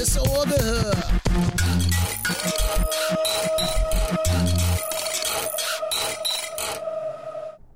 [0.00, 0.96] alles Ohr gehört.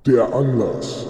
[0.07, 1.05] Der Anlass.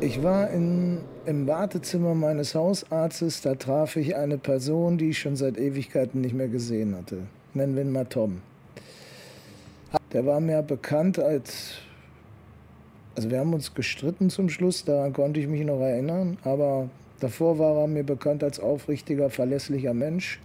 [0.00, 5.36] Ich war in, im Wartezimmer meines Hausarztes, da traf ich eine Person, die ich schon
[5.36, 7.18] seit Ewigkeiten nicht mehr gesehen hatte.
[7.54, 8.42] Nennen wir ihn mal Tom.
[10.12, 11.74] Der war mir bekannt als.
[13.16, 16.88] Also, wir haben uns gestritten zum Schluss, daran konnte ich mich noch erinnern, aber
[17.24, 20.40] davor war er mir bekannt als aufrichtiger, verlässlicher Mensch.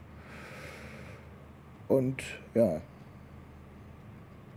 [1.90, 2.24] Und
[2.56, 2.80] ja,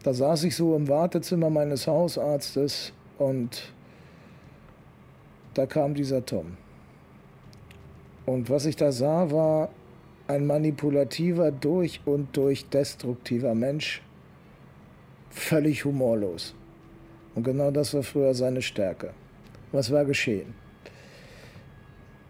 [0.04, 3.72] da saß ich so im Wartezimmer meines Hausarztes und
[5.54, 6.56] da kam dieser Tom.
[8.24, 9.70] Und was ich da sah, war
[10.28, 14.00] ein manipulativer, durch und durch destruktiver Mensch,
[15.30, 16.54] völlig humorlos.
[17.34, 19.10] Und genau das war früher seine Stärke.
[19.72, 20.61] Was war geschehen?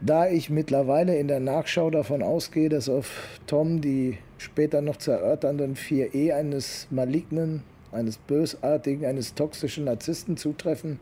[0.04, 5.12] Da ich mittlerweile in der Nachschau davon ausgehe, dass auf Tom die später noch zu
[5.12, 10.98] erörternden 4e eines malignen, eines bösartigen, eines toxischen Narzissten zutreffen,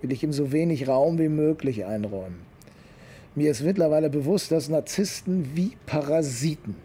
[0.00, 2.40] will ich ihm so wenig Raum wie möglich einräumen.
[3.34, 6.76] Mir ist mittlerweile bewusst, dass Narzissten wie Parasiten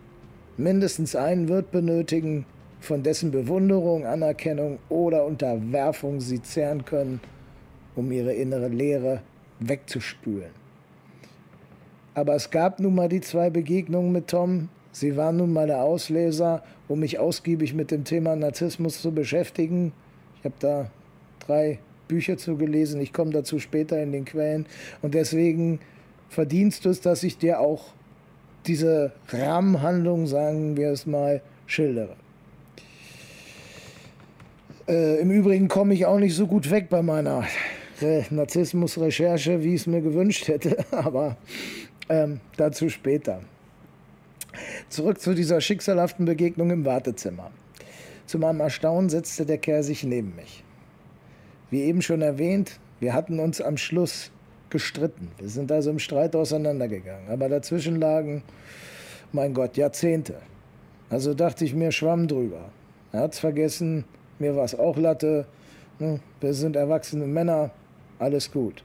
[0.58, 2.46] mindestens einen Wirt benötigen,
[2.82, 7.22] von dessen Bewunderung, Anerkennung oder Unterwerfung sie zehren können,
[7.96, 9.22] um ihre innere Leere
[9.60, 10.57] wegzuspülen.
[12.18, 14.70] Aber es gab nun mal die zwei Begegnungen mit Tom.
[14.92, 19.94] Sie waren nun mal der Auslöser, um mich ausgiebig mit dem Thema Narzissmus zu beschäftigen.
[20.40, 20.90] Ich habe da
[21.46, 23.00] drei Bücher zu gelesen.
[23.02, 24.66] Ich komme dazu später in den Quellen.
[25.04, 25.80] Und deswegen
[26.28, 27.94] verdienst du es, dass ich dir auch
[28.66, 32.16] diese Rahmenhandlung, sagen wir es mal, schildere.
[34.88, 37.44] Äh, Im Übrigen komme ich auch nicht so gut weg bei meiner
[38.32, 41.38] Narzissmus-Recherche, wie ich es mir gewünscht hätte, aber
[42.10, 43.42] ähm, dazu später.
[44.90, 47.52] Zurück zu dieser schicksalhaften Begegnung im Wartezimmer.
[48.26, 50.64] Zu meinem Erstaunen setzte der Kerl sich neben mich.
[51.70, 54.32] Wie eben schon erwähnt, wir hatten uns am Schluss
[54.70, 55.30] gestritten.
[55.38, 57.30] Wir sind also im Streit auseinandergegangen.
[57.30, 58.44] Aber dazwischen lagen,
[59.32, 60.36] mein Gott, Jahrzehnte.
[61.10, 62.70] Also dachte ich mir, schwamm drüber.
[63.12, 64.06] Er hat's vergessen,
[64.40, 65.46] mir war es auch Latte.
[66.00, 67.72] Ne, wir sind erwachsene Männer,
[68.20, 68.84] alles gut.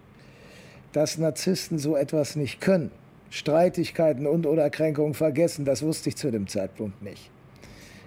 [0.92, 2.90] Dass Narzissten so etwas nicht können,
[3.32, 7.30] Streitigkeiten und oder Kränkungen vergessen, das wusste ich zu dem Zeitpunkt nicht.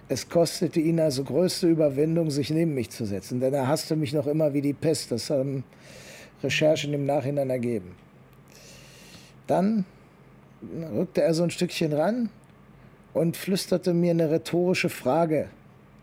[0.08, 4.14] Es kostete ihn also größte Überwindung, sich neben mich zu setzen, denn er hasste mich
[4.14, 5.12] noch immer wie die Pest.
[5.12, 5.64] Das haben
[6.44, 7.96] Recherchen im Nachhinein ergeben.
[9.48, 9.86] Dann
[10.96, 12.30] rückte er so ein Stückchen ran
[13.16, 15.50] und flüsterte mir eine rhetorische Frage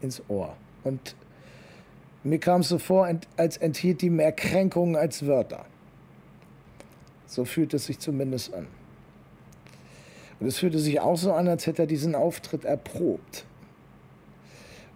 [0.01, 0.57] ins Ohr.
[0.83, 1.15] Und
[2.25, 5.65] mir kam es so vor, als enthielt die mehr Kränkungen als Wörter.
[7.29, 8.67] So fühlt es sich zumindest an.
[10.43, 13.45] Und es fühlte sich auch so an, als hätte er diesen Auftritt erprobt.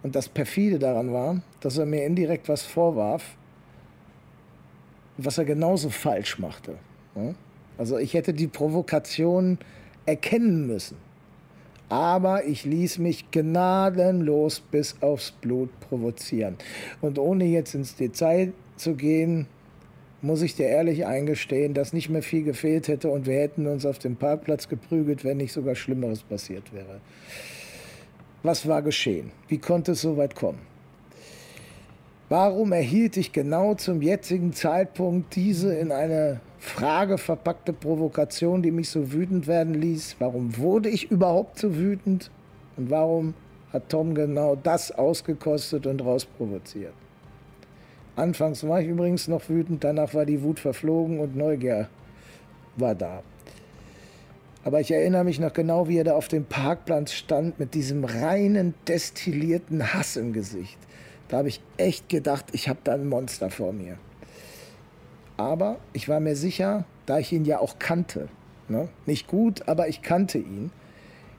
[0.03, 3.37] Und das perfide daran war, dass er mir indirekt was vorwarf,
[5.15, 6.75] was er genauso falsch machte.
[7.77, 9.57] Also ich hätte die Provokation
[10.05, 10.97] erkennen müssen.
[11.87, 16.57] Aber ich ließ mich gnadenlos bis aufs Blut provozieren.
[16.99, 19.47] Und ohne jetzt ins Detail zu gehen,
[20.21, 23.85] muss ich dir ehrlich eingestehen, dass nicht mehr viel gefehlt hätte und wir hätten uns
[23.85, 27.01] auf dem Parkplatz geprügelt, wenn nicht sogar Schlimmeres passiert wäre.
[28.43, 29.31] Was war geschehen?
[29.47, 30.59] Wie konnte es so weit kommen?
[32.29, 38.89] Warum erhielt ich genau zum jetzigen Zeitpunkt diese in eine Frage verpackte Provokation, die mich
[38.89, 40.17] so wütend werden ließ?
[40.19, 42.29] Warum wurde ich überhaupt so wütend?
[42.75, 43.33] Und warum
[43.71, 46.93] hat Tom genau das ausgekostet und rausprovoziert?
[48.17, 51.87] Anfangs war ich übrigens noch wütend, danach war die Wut verflogen und Neugier
[52.75, 53.21] war da.
[54.63, 58.03] Aber ich erinnere mich noch genau, wie er da auf dem Parkplatz stand mit diesem
[58.03, 60.79] reinen, destillierten Hass im Gesicht.
[61.27, 63.99] Da habe ich echt gedacht, ich habe da ein Monster vor mir.
[65.37, 68.29] Aber ich war mir sicher, da ich ihn ja auch kannte,
[68.67, 68.89] ne?
[69.05, 70.71] nicht gut, aber ich kannte ihn,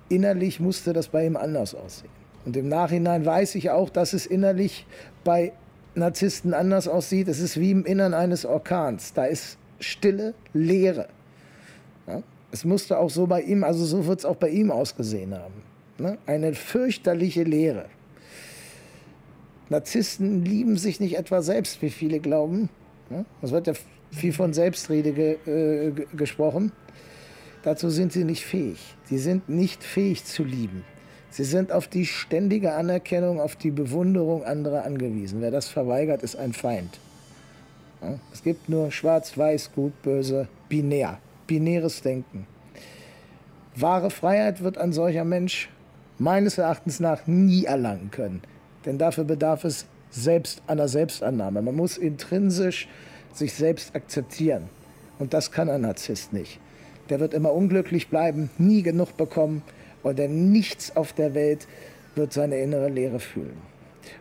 [0.08, 2.10] innerlich musste das bei ihm anders aussehen.
[2.44, 4.86] Und im Nachhinein weiß ich auch, dass es innerlich
[5.24, 5.52] bei
[5.98, 7.28] Narzissten anders aussieht.
[7.28, 9.12] Es ist wie im Innern eines Orkans.
[9.12, 11.08] Da ist stille Leere.
[12.06, 12.22] Ja?
[12.50, 15.62] Es musste auch so bei ihm, also so wird es auch bei ihm ausgesehen haben.
[15.98, 16.18] Ne?
[16.26, 17.86] Eine fürchterliche Leere.
[19.68, 22.70] Narzissten lieben sich nicht etwa selbst, wie viele glauben.
[23.42, 23.74] Es wird ja
[24.10, 26.72] viel von Selbstrede ge, äh, gesprochen.
[27.62, 28.78] Dazu sind sie nicht fähig.
[29.04, 30.84] Sie sind nicht fähig zu lieben.
[31.30, 35.40] Sie sind auf die ständige Anerkennung, auf die Bewunderung anderer angewiesen.
[35.40, 36.98] Wer das verweigert, ist ein Feind.
[38.32, 42.46] Es gibt nur schwarz, weiß, gut, böse, binär, binäres Denken.
[43.74, 45.68] Wahre Freiheit wird ein solcher Mensch
[46.18, 48.42] meines Erachtens nach nie erlangen können.
[48.86, 51.60] Denn dafür bedarf es selbst einer Selbstannahme.
[51.62, 52.88] Man muss intrinsisch
[53.32, 54.64] sich selbst akzeptieren.
[55.18, 56.58] Und das kann ein Narzisst nicht.
[57.10, 59.62] Der wird immer unglücklich bleiben, nie genug bekommen
[60.04, 61.66] denn nichts auf der Welt
[62.14, 63.56] wird seine innere Leere fühlen.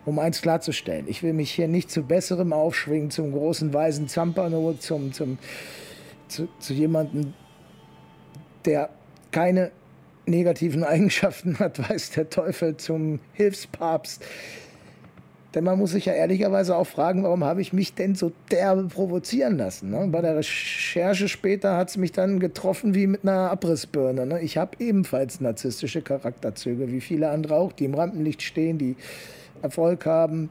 [0.05, 4.73] Um eins klarzustellen, ich will mich hier nicht zu Besserem aufschwingen, zum großen weisen Zampano,
[4.73, 5.37] zum, zum,
[6.27, 7.33] zu, zu jemandem,
[8.65, 8.89] der
[9.31, 9.71] keine
[10.25, 14.23] negativen Eigenschaften hat, weiß der Teufel zum Hilfspapst.
[15.55, 18.83] Denn man muss sich ja ehrlicherweise auch fragen, warum habe ich mich denn so derbe
[18.83, 19.89] provozieren lassen?
[19.89, 20.07] Ne?
[20.11, 24.25] Bei der Recherche später hat es mich dann getroffen wie mit einer Abrissbirne.
[24.25, 24.41] Ne?
[24.41, 28.97] Ich habe ebenfalls narzisstische Charakterzüge, wie viele andere auch, die im Rampenlicht stehen, die
[29.61, 30.49] Erfolg haben.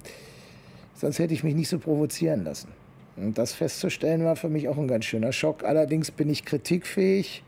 [0.94, 2.68] Sonst hätte ich mich nicht so provozieren lassen.
[3.16, 5.62] Und das festzustellen war für mich auch ein ganz schöner Schock.
[5.62, 7.42] Allerdings bin ich kritikfähig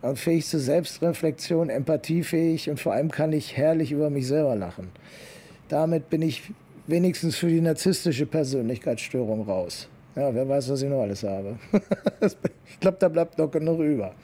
[0.00, 4.90] und fähig zur Selbstreflexion, empathiefähig und vor allem kann ich herrlich über mich selber lachen.
[5.68, 6.42] Damit bin ich
[6.86, 9.88] wenigstens für die narzisstische Persönlichkeitsstörung raus.
[10.16, 11.58] Ja, wer weiß, was ich noch alles habe.
[12.20, 14.14] ich glaube, da bleibt noch genug über.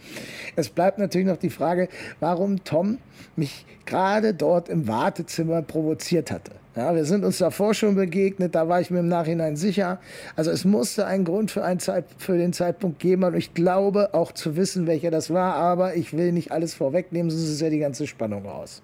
[0.55, 1.89] Es bleibt natürlich noch die Frage,
[2.21, 2.99] warum Tom
[3.35, 6.53] mich gerade dort im Wartezimmer provoziert hatte.
[6.77, 9.99] Ja, wir sind uns davor schon begegnet, da war ich mir im Nachhinein sicher.
[10.37, 14.15] Also es musste einen Grund für, einen Zeit, für den Zeitpunkt geben und ich glaube
[14.15, 17.71] auch zu wissen, welcher das war, aber ich will nicht alles vorwegnehmen, sonst ist ja
[17.71, 18.83] die ganze Spannung raus.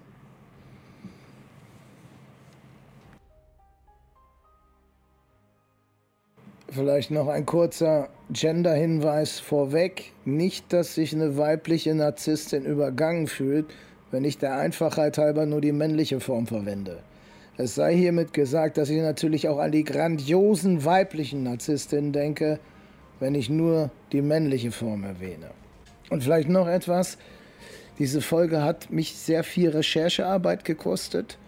[6.77, 10.11] Vielleicht noch ein kurzer Gender-Hinweis vorweg.
[10.25, 13.65] Nicht, dass sich eine weibliche Narzisstin übergangen fühlt,
[14.11, 16.99] wenn ich der Einfachheit halber nur die männliche Form verwende.
[17.57, 22.59] Es sei hiermit gesagt, dass ich natürlich auch an die grandiosen weiblichen Narzisstinnen denke,
[23.19, 25.49] wenn ich nur die männliche Form erwähne.
[26.11, 27.17] Und vielleicht noch etwas.
[27.97, 31.39] Diese Folge hat mich sehr viel Recherchearbeit gekostet.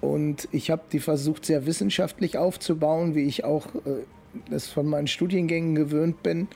[0.00, 4.04] Und ich habe die versucht, sehr wissenschaftlich aufzubauen, wie ich auch äh,
[4.50, 6.48] das von meinen Studiengängen gewöhnt bin.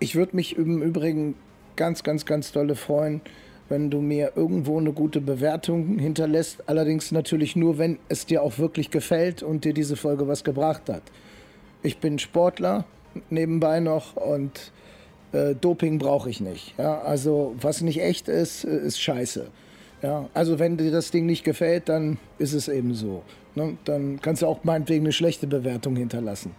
[0.00, 1.34] Ich würde mich im Übrigen
[1.76, 3.20] ganz, ganz, ganz dolle freuen,
[3.68, 6.68] wenn du mir irgendwo eine gute Bewertung hinterlässt.
[6.68, 10.88] Allerdings natürlich nur, wenn es dir auch wirklich gefällt und dir diese Folge was gebracht
[10.88, 11.02] hat.
[11.82, 12.84] Ich bin Sportler
[13.30, 14.72] nebenbei noch und
[15.32, 16.74] äh, Doping brauche ich nicht.
[16.78, 17.00] Ja?
[17.00, 19.48] Also was nicht echt ist, äh, ist scheiße.
[20.02, 23.22] Ja, also wenn dir das Ding nicht gefällt, dann ist es eben so.
[23.54, 23.76] Ne?
[23.84, 26.52] Dann kannst du auch meinetwegen eine schlechte Bewertung hinterlassen.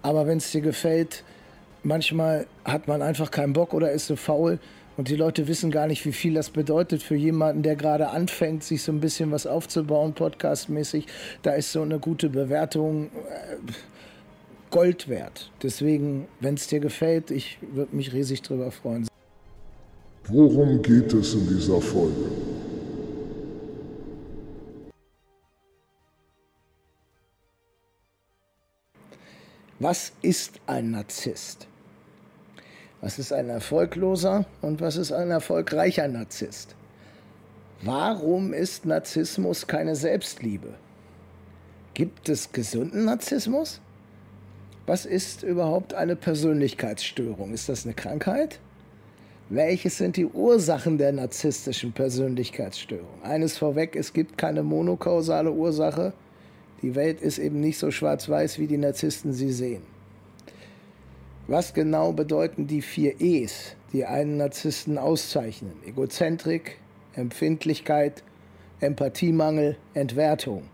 [0.00, 1.22] Aber wenn es dir gefällt,
[1.82, 4.58] manchmal hat man einfach keinen Bock oder ist so faul
[4.96, 8.64] und die Leute wissen gar nicht, wie viel das bedeutet für jemanden, der gerade anfängt,
[8.64, 11.06] sich so ein bisschen was aufzubauen, podcastmäßig.
[11.42, 13.56] Da ist so eine gute Bewertung äh,
[14.70, 15.50] Gold wert.
[15.62, 19.06] Deswegen, wenn es dir gefällt, ich würde mich riesig drüber freuen.
[20.28, 22.55] Worum geht es in dieser Folge?
[29.78, 31.66] Was ist ein Narzisst?
[33.02, 36.74] Was ist ein erfolgloser und was ist ein erfolgreicher Narzisst?
[37.82, 40.72] Warum ist Narzissmus keine Selbstliebe?
[41.92, 43.82] Gibt es gesunden Narzissmus?
[44.86, 47.52] Was ist überhaupt eine Persönlichkeitsstörung?
[47.52, 48.60] Ist das eine Krankheit?
[49.50, 53.22] Welches sind die Ursachen der narzisstischen Persönlichkeitsstörung?
[53.22, 56.14] Eines vorweg, es gibt keine monokausale Ursache,
[56.82, 59.82] die Welt ist eben nicht so schwarz-weiß, wie die Narzissten sie sehen.
[61.48, 65.72] Was genau bedeuten die vier E's, die einen Narzissten auszeichnen?
[65.86, 66.78] Egozentrik,
[67.14, 68.22] Empfindlichkeit,
[68.80, 70.64] Empathiemangel, Entwertung.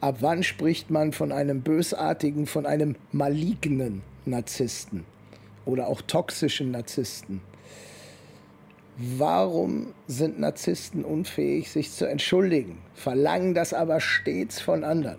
[0.00, 5.04] Ab wann spricht man von einem bösartigen, von einem malignen Narzissten
[5.64, 7.40] oder auch toxischen Narzissten?
[8.98, 15.18] Warum sind Narzissten unfähig, sich zu entschuldigen, verlangen das aber stets von anderen?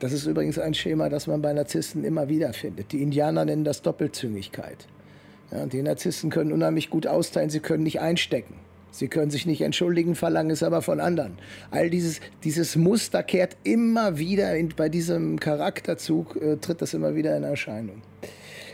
[0.00, 2.92] Das ist übrigens ein Schema, das man bei Narzissten immer wieder findet.
[2.92, 4.86] Die Indianer nennen das Doppelzüngigkeit.
[5.50, 8.54] Ja, die Narzissten können unheimlich gut austeilen, sie können nicht einstecken.
[8.92, 11.38] Sie können sich nicht entschuldigen, verlangen es aber von anderen.
[11.70, 17.14] All dieses, dieses Muster kehrt immer wieder, in, bei diesem Charakterzug äh, tritt das immer
[17.14, 18.02] wieder in Erscheinung.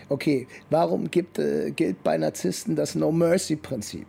[0.08, 4.06] Okay, warum gibt, äh, gilt bei Narzissten das No-Mercy-Prinzip?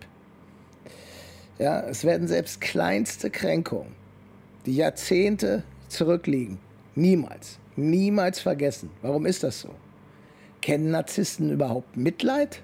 [1.58, 3.96] Ja, es werden selbst kleinste Kränkungen,
[4.68, 6.60] die Jahrzehnte zurückliegen,
[6.94, 8.92] niemals, niemals vergessen.
[9.02, 9.70] Warum ist das so?
[10.62, 12.62] Kennen Narzissten überhaupt Mitleid?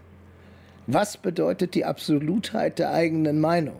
[0.86, 3.78] Was bedeutet die Absolutheit der eigenen Meinung?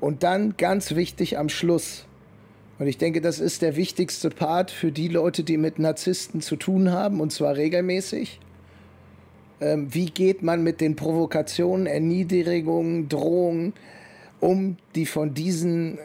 [0.00, 2.06] Und dann ganz wichtig am Schluss,
[2.82, 6.56] und ich denke, das ist der wichtigste Part für die Leute, die mit Narzissten zu
[6.56, 8.40] tun haben, und zwar regelmäßig.
[9.60, 13.72] Ähm, wie geht man mit den Provokationen, Erniedrigungen, Drohungen
[14.40, 15.98] um, die von diesen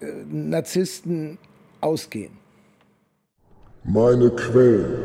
[0.00, 1.38] äh, Narzissten
[1.80, 2.32] ausgehen?
[3.84, 4.96] Meine Quellen.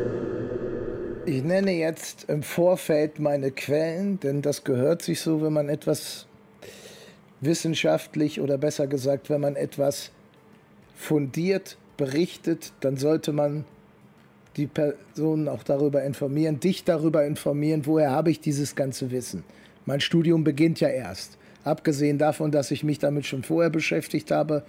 [1.24, 6.26] Ich nenne jetzt im Vorfeld meine Quellen, denn das gehört sich so, wenn man etwas
[7.40, 10.10] wissenschaftlich oder besser gesagt, wenn man etwas
[10.94, 13.64] fundiert berichtet, dann sollte man
[14.56, 19.44] die Personen auch darüber informieren, dich darüber informieren, woher habe ich dieses ganze Wissen.
[19.86, 21.38] Mein Studium beginnt ja erst.
[21.64, 24.62] Abgesehen davon, dass ich mich damit schon vorher beschäftigt habe,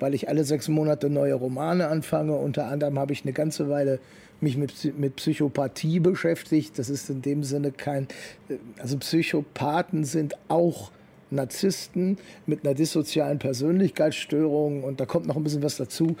[0.00, 2.34] weil ich alle sechs Monate neue Romane anfange.
[2.34, 4.00] Unter anderem habe ich eine ganze Weile
[4.40, 6.78] mich mit, mit Psychopathie beschäftigt.
[6.78, 8.08] Das ist in dem Sinne kein,
[8.48, 10.90] äh, also Psychopathen sind auch
[11.34, 16.16] Narzissten mit einer dissozialen Persönlichkeitsstörung und da kommt noch ein bisschen was dazu.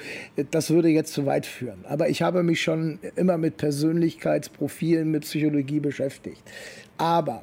[0.50, 1.84] Das würde jetzt zu weit führen.
[1.88, 6.42] Aber ich habe mich schon immer mit Persönlichkeitsprofilen, mit Psychologie beschäftigt.
[6.98, 7.42] Aber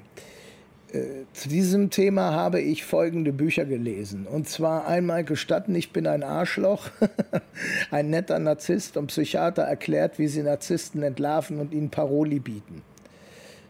[0.93, 4.27] äh, zu diesem Thema habe ich folgende Bücher gelesen.
[4.27, 6.89] Und zwar einmal gestatten, ich bin ein Arschloch.
[7.91, 12.81] ein netter Narzisst und Psychiater erklärt, wie sie Narzissten entlarven und ihnen Paroli bieten.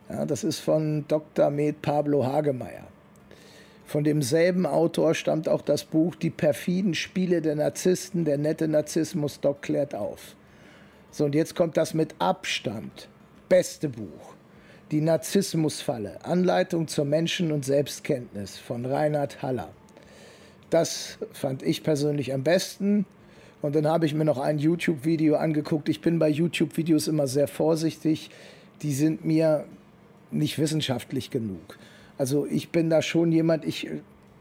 [0.10, 1.50] Ja, das ist von Dr.
[1.51, 2.88] Med Pablo Hagemeyer.
[3.91, 9.41] Von demselben Autor stammt auch das Buch Die perfiden Spiele der Narzissten, der nette Narzissmus
[9.41, 10.38] Doc klärt auf.
[11.12, 13.10] So, und jetzt kommt das mit Abstand
[13.50, 14.36] beste Buch.
[14.91, 19.67] Die Narzissmusfalle, Anleitung zur Menschen- und Selbstkenntnis von Reinhard Haller.
[20.69, 23.05] Das fand ich persönlich am besten.
[23.62, 25.89] Und dann habe ich mir noch ein YouTube-Video angeguckt.
[25.89, 28.29] Ich bin bei YouTube-Videos immer sehr vorsichtig.
[28.83, 29.65] Die sind mir
[30.31, 31.77] nicht wissenschaftlich genug.
[32.18, 33.89] Also ich bin da schon jemand, ich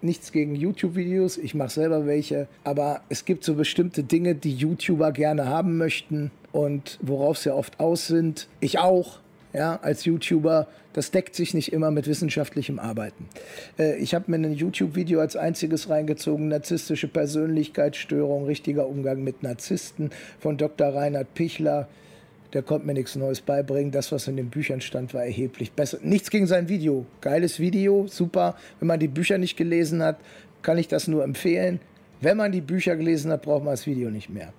[0.03, 5.12] nichts gegen YouTube-Videos, ich mache selber welche, aber es gibt so bestimmte Dinge, die YouTuber
[5.12, 8.49] gerne haben möchten und worauf sie oft aus sind.
[8.61, 9.19] Ich auch,
[9.53, 10.69] ja, als YouTuber.
[10.93, 13.29] Das deckt sich nicht immer mit wissenschaftlichem Arbeiten.
[13.79, 20.11] Äh, ich habe mir ein YouTube-Video als einziges reingezogen, narzisstische Persönlichkeitsstörung, richtiger Umgang mit Narzissten
[20.41, 20.89] von Dr.
[20.89, 21.87] Reinhard Pichler
[22.52, 23.92] der konnte mir nichts Neues beibringen.
[23.92, 25.99] Das, was in den Büchern stand, war erheblich besser.
[26.02, 27.07] Nichts gegen sein Video.
[27.21, 28.57] Geiles Video, super.
[28.78, 30.19] Wenn man die Bücher nicht gelesen hat,
[30.62, 31.80] kann ich das nur empfehlen.
[32.21, 34.52] Wenn man die Bücher gelesen hat, braucht man das Video nicht mehr.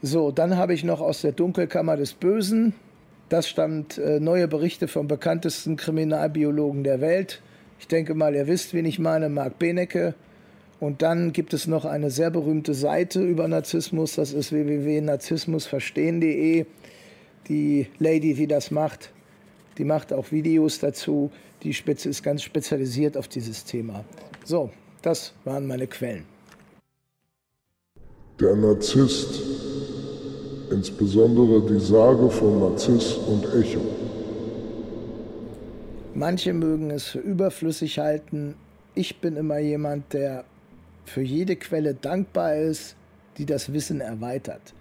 [0.00, 2.74] So, dann habe ich noch aus der Dunkelkammer des Bösen.
[3.28, 7.40] Das stammt äh, neue Berichte vom bekanntesten Kriminalbiologen der Welt.
[7.78, 10.14] Ich denke mal, ihr wisst, wen ich meine, Marc Benecke.
[10.80, 16.66] Und dann gibt es noch eine sehr berühmte Seite über Narzissmus, das ist www.narzissmusverstehen.de
[17.48, 19.10] die Lady, die das macht,
[19.78, 21.30] die macht auch Videos dazu.
[21.62, 24.04] Die ist ganz spezialisiert auf dieses Thema.
[24.44, 24.70] So,
[25.00, 26.24] das waren meine Quellen.
[28.40, 29.40] Der Narzisst,
[30.70, 33.80] insbesondere die Sage von Narziss und Echo.
[36.14, 38.54] Manche mögen es für überflüssig halten.
[38.94, 40.44] Ich bin immer jemand, der
[41.04, 42.96] für jede Quelle dankbar ist,
[43.38, 44.74] die das Wissen erweitert.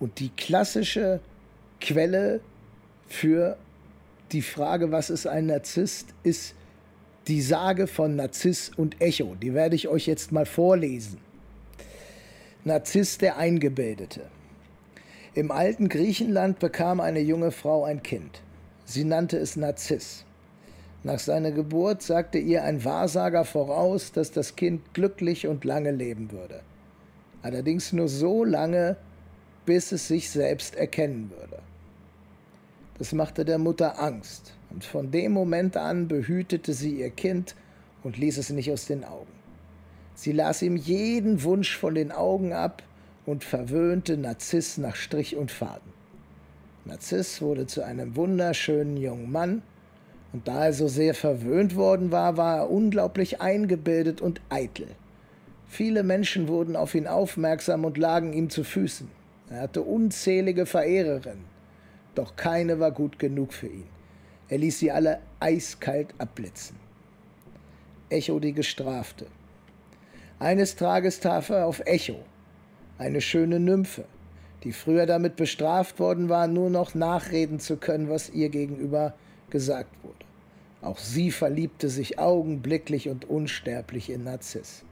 [0.00, 1.20] Und die klassische
[1.80, 2.40] Quelle
[3.06, 3.56] für
[4.32, 6.54] die Frage, was ist ein Narzisst, ist
[7.28, 9.34] die Sage von Narziss und Echo.
[9.40, 11.18] Die werde ich euch jetzt mal vorlesen.
[12.64, 14.22] Narziss der Eingebildete.
[15.34, 18.40] Im alten Griechenland bekam eine junge Frau ein Kind.
[18.84, 20.24] Sie nannte es Narziss.
[21.02, 26.30] Nach seiner Geburt sagte ihr ein Wahrsager voraus, dass das Kind glücklich und lange leben
[26.32, 26.60] würde.
[27.42, 28.96] Allerdings nur so lange,
[29.66, 31.62] bis es sich selbst erkennen würde.
[32.98, 37.54] Das machte der Mutter Angst, und von dem Moment an behütete sie ihr Kind
[38.02, 39.32] und ließ es nicht aus den Augen.
[40.14, 42.82] Sie las ihm jeden Wunsch von den Augen ab
[43.26, 45.92] und verwöhnte Narziss nach Strich und Faden.
[46.84, 49.62] Narziss wurde zu einem wunderschönen jungen Mann,
[50.32, 54.88] und da er so sehr verwöhnt worden war, war er unglaublich eingebildet und eitel.
[55.68, 59.08] Viele Menschen wurden auf ihn aufmerksam und lagen ihm zu Füßen.
[59.50, 61.54] Er hatte unzählige Verehrerinnen
[62.14, 63.88] doch keine war gut genug für ihn.
[64.48, 66.76] Er ließ sie alle eiskalt abblitzen.
[68.08, 69.26] Echo die Gestrafte.
[70.38, 72.18] Eines Tages traf er auf Echo,
[72.98, 74.04] eine schöne Nymphe,
[74.62, 79.14] die früher damit bestraft worden war, nur noch nachreden zu können, was ihr gegenüber
[79.50, 80.14] gesagt wurde.
[80.82, 84.84] Auch sie verliebte sich augenblicklich und unsterblich in Narziss.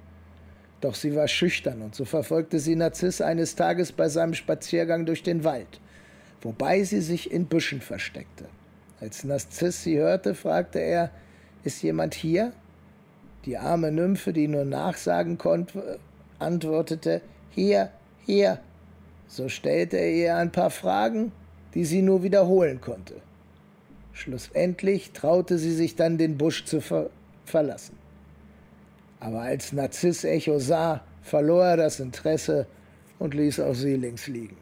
[0.83, 5.23] Doch sie war schüchtern und so verfolgte sie Narziss eines Tages bei seinem Spaziergang durch
[5.23, 5.81] den Wald
[6.43, 8.47] wobei sie sich in Büschen versteckte.
[9.01, 11.11] Als Narziss sie hörte, fragte er,
[11.65, 12.53] ist jemand hier?
[13.45, 15.99] Die arme Nymphe, die nur nachsagen konnte,
[16.39, 17.21] antwortete,
[17.51, 17.91] hier,
[18.25, 18.61] hier.
[19.27, 21.33] So stellte er ihr ein paar Fragen,
[21.75, 23.15] die sie nur wiederholen konnte.
[24.13, 27.11] Schlussendlich traute sie sich dann, den Busch zu ver
[27.45, 27.97] verlassen.
[29.23, 32.67] Aber als Narziss Echo sah, verlor er das Interesse
[33.21, 34.57] und ließ auch sie links liegen.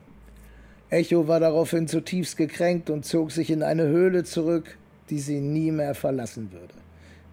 [0.90, 4.76] Echo war daraufhin zutiefst gekränkt und zog sich in eine Höhle zurück,
[5.08, 6.74] die sie nie mehr verlassen würde.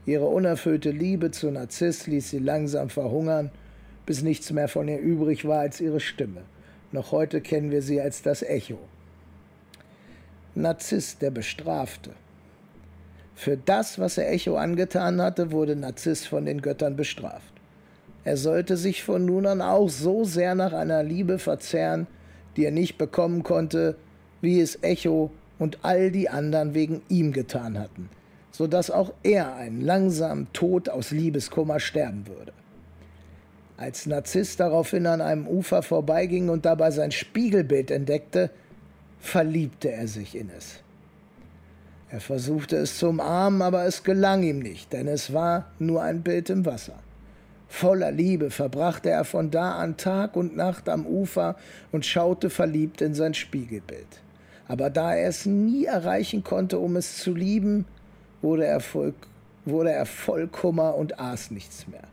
[0.06, 3.52] Ihre unerfüllte Liebe zu Narziss ließ sie langsam verhungern,
[4.06, 6.44] bis nichts mehr von ihr übrig war als ihre Stimme.
[6.94, 8.80] Noch heute kennen wir sie als das Echo.
[10.56, 12.12] Narziss, der Bestrafte.
[13.38, 17.54] Für das, was er Echo angetan hatte, wurde Narziss von den Göttern bestraft.
[18.24, 22.08] Er sollte sich von nun an auch so sehr nach einer Liebe verzehren,
[22.56, 23.96] die er nicht bekommen konnte,
[24.42, 25.30] wie es Echo
[25.60, 28.10] und all die anderen wegen ihm getan hatten,
[28.50, 32.54] so dass auch er einen langsamen Tod aus Liebeskummer sterben würde.
[33.78, 38.50] Als Narziss daraufhin an einem Ufer vorbeiging und dabei sein Spiegelbild entdeckte,
[39.20, 40.80] verliebte er sich in es.
[42.10, 46.22] Er versuchte es zu umarmen, aber es gelang ihm nicht, denn es war nur ein
[46.22, 47.00] Bild im Wasser.
[47.68, 51.58] Voller Liebe verbrachte er von da an Tag und Nacht am Ufer
[51.92, 54.08] und schaute verliebt in sein Spiegelbild.
[54.70, 57.86] Aber da er es nie erreichen konnte, um es zu lieben,
[58.42, 59.14] wurde er voll,
[59.66, 62.04] wurde er voll Kummer und aß nichts mehr.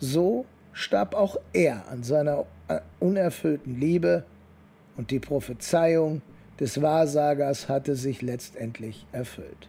[0.00, 4.24] So starb auch er an seiner äh, unerfüllten Liebe
[4.96, 6.22] und die Prophezeiung
[6.60, 9.68] des Wahrsagers hatte sich letztendlich erfüllt.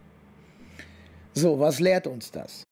[1.34, 2.64] So, was lehrt uns das?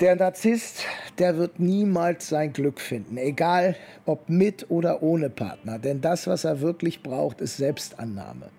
[0.00, 0.84] Der Narzisst,
[1.18, 6.44] der wird niemals sein Glück finden, egal ob mit oder ohne Partner, denn das, was
[6.44, 8.50] er wirklich braucht, ist Selbstannahme.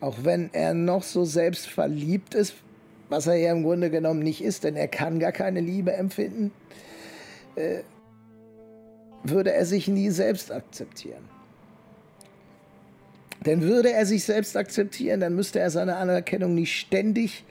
[0.00, 2.54] Auch wenn er noch so selbstverliebt ist,
[3.08, 6.52] was er ja im Grunde genommen nicht ist, denn er kann gar keine Liebe empfinden,
[7.56, 7.80] äh,
[9.24, 11.31] würde er sich nie selbst akzeptieren.
[13.46, 17.44] Denn würde er sich selbst akzeptieren, dann müsste er seine Anerkennung nicht ständig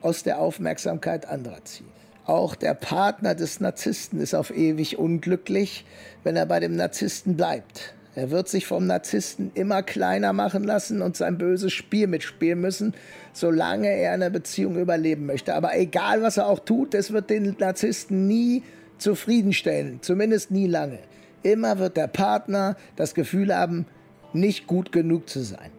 [0.00, 1.86] aus der Aufmerksamkeit anderer ziehen.
[2.24, 5.86] Auch der Partner des Narzissten ist auf ewig unglücklich,
[6.24, 7.94] wenn er bei dem Narzissten bleibt.
[8.14, 12.94] Er wird sich vom Narzissten immer kleiner machen lassen und sein böses Spiel mitspielen müssen,
[13.32, 15.54] solange er eine Beziehung überleben möchte.
[15.54, 18.62] Aber egal, was er auch tut, es wird den Narzissten nie
[18.98, 20.98] zufriedenstellen, zumindest nie lange.
[21.42, 23.86] Immer wird der Partner das Gefühl haben,
[24.32, 25.70] nicht gut genug zu sein.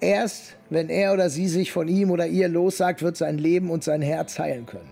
[0.00, 3.84] Erst wenn er oder sie sich von ihm oder ihr lossagt, wird sein Leben und
[3.84, 4.88] sein Herz heilen können.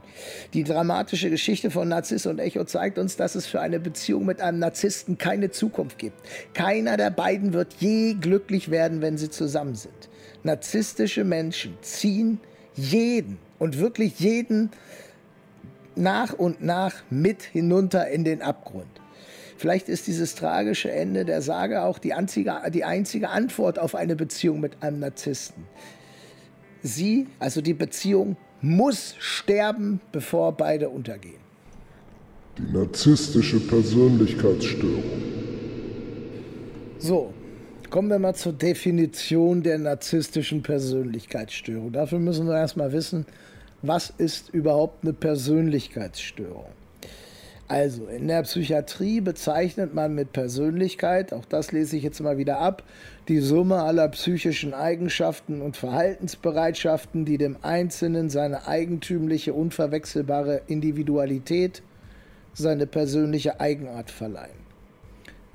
[0.52, 4.40] Die dramatische Geschichte von Narziss und Echo zeigt uns, dass es für eine Beziehung mit
[4.40, 6.16] einem Narzissten keine Zukunft gibt.
[6.52, 10.08] Keiner der beiden wird je glücklich werden, wenn sie zusammen sind.
[10.42, 12.40] Narzisstische Menschen ziehen
[12.74, 14.70] jeden und wirklich jeden
[15.94, 18.88] nach und nach mit hinunter in den Abgrund.
[19.58, 24.14] Vielleicht ist dieses tragische Ende der Sage auch die einzige, die einzige Antwort auf eine
[24.14, 25.64] Beziehung mit einem Narzissten.
[26.84, 31.40] Sie, also die Beziehung, muss sterben, bevor beide untergehen.
[32.56, 35.02] Die narzisstische Persönlichkeitsstörung.
[37.00, 37.34] So,
[37.90, 41.90] kommen wir mal zur Definition der narzisstischen Persönlichkeitsstörung.
[41.90, 43.26] Dafür müssen wir erstmal wissen,
[43.82, 46.77] was ist überhaupt eine Persönlichkeitsstörung.
[47.70, 52.60] Also, in der Psychiatrie bezeichnet man mit Persönlichkeit, auch das lese ich jetzt mal wieder
[52.60, 52.82] ab,
[53.28, 61.82] die Summe aller psychischen Eigenschaften und Verhaltensbereitschaften, die dem Einzelnen seine eigentümliche, unverwechselbare Individualität,
[62.54, 64.66] seine persönliche Eigenart verleihen.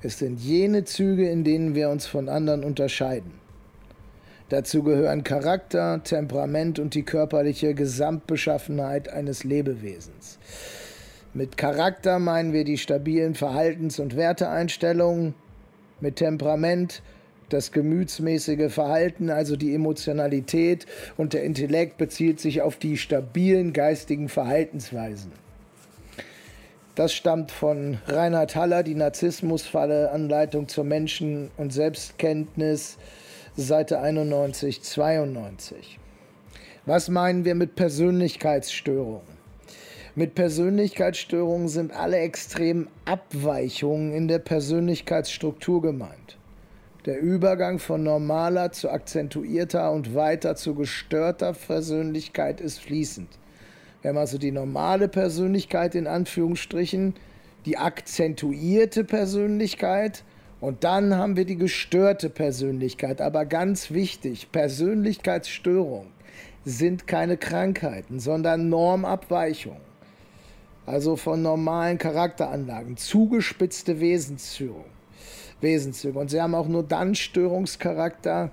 [0.00, 3.32] Es sind jene Züge, in denen wir uns von anderen unterscheiden.
[4.50, 10.38] Dazu gehören Charakter, Temperament und die körperliche Gesamtbeschaffenheit eines Lebewesens.
[11.36, 15.34] Mit Charakter meinen wir die stabilen Verhaltens- und Werteeinstellungen,
[16.00, 17.02] mit Temperament
[17.48, 24.28] das gemütsmäßige Verhalten, also die Emotionalität und der Intellekt bezieht sich auf die stabilen geistigen
[24.28, 25.32] Verhaltensweisen.
[26.94, 32.96] Das stammt von Reinhard Haller, die Narzissmusfalle, Anleitung zur Menschen- und Selbstkenntnis,
[33.56, 35.98] Seite 91, 92.
[36.86, 39.33] Was meinen wir mit Persönlichkeitsstörungen?
[40.16, 46.38] Mit Persönlichkeitsstörungen sind alle extremen Abweichungen in der Persönlichkeitsstruktur gemeint.
[47.04, 53.26] Der Übergang von normaler zu akzentuierter und weiter zu gestörter Persönlichkeit ist fließend.
[54.02, 57.14] Wir haben also die normale Persönlichkeit in Anführungsstrichen,
[57.66, 60.22] die akzentuierte Persönlichkeit
[60.60, 63.20] und dann haben wir die gestörte Persönlichkeit.
[63.20, 66.12] Aber ganz wichtig, Persönlichkeitsstörungen
[66.64, 69.83] sind keine Krankheiten, sondern Normabweichungen
[70.86, 74.84] also von normalen Charakteranlagen, zugespitzte Wesenszüge.
[75.60, 76.18] Wesenszüge.
[76.18, 78.50] Und sie haben auch nur dann Störungscharakter,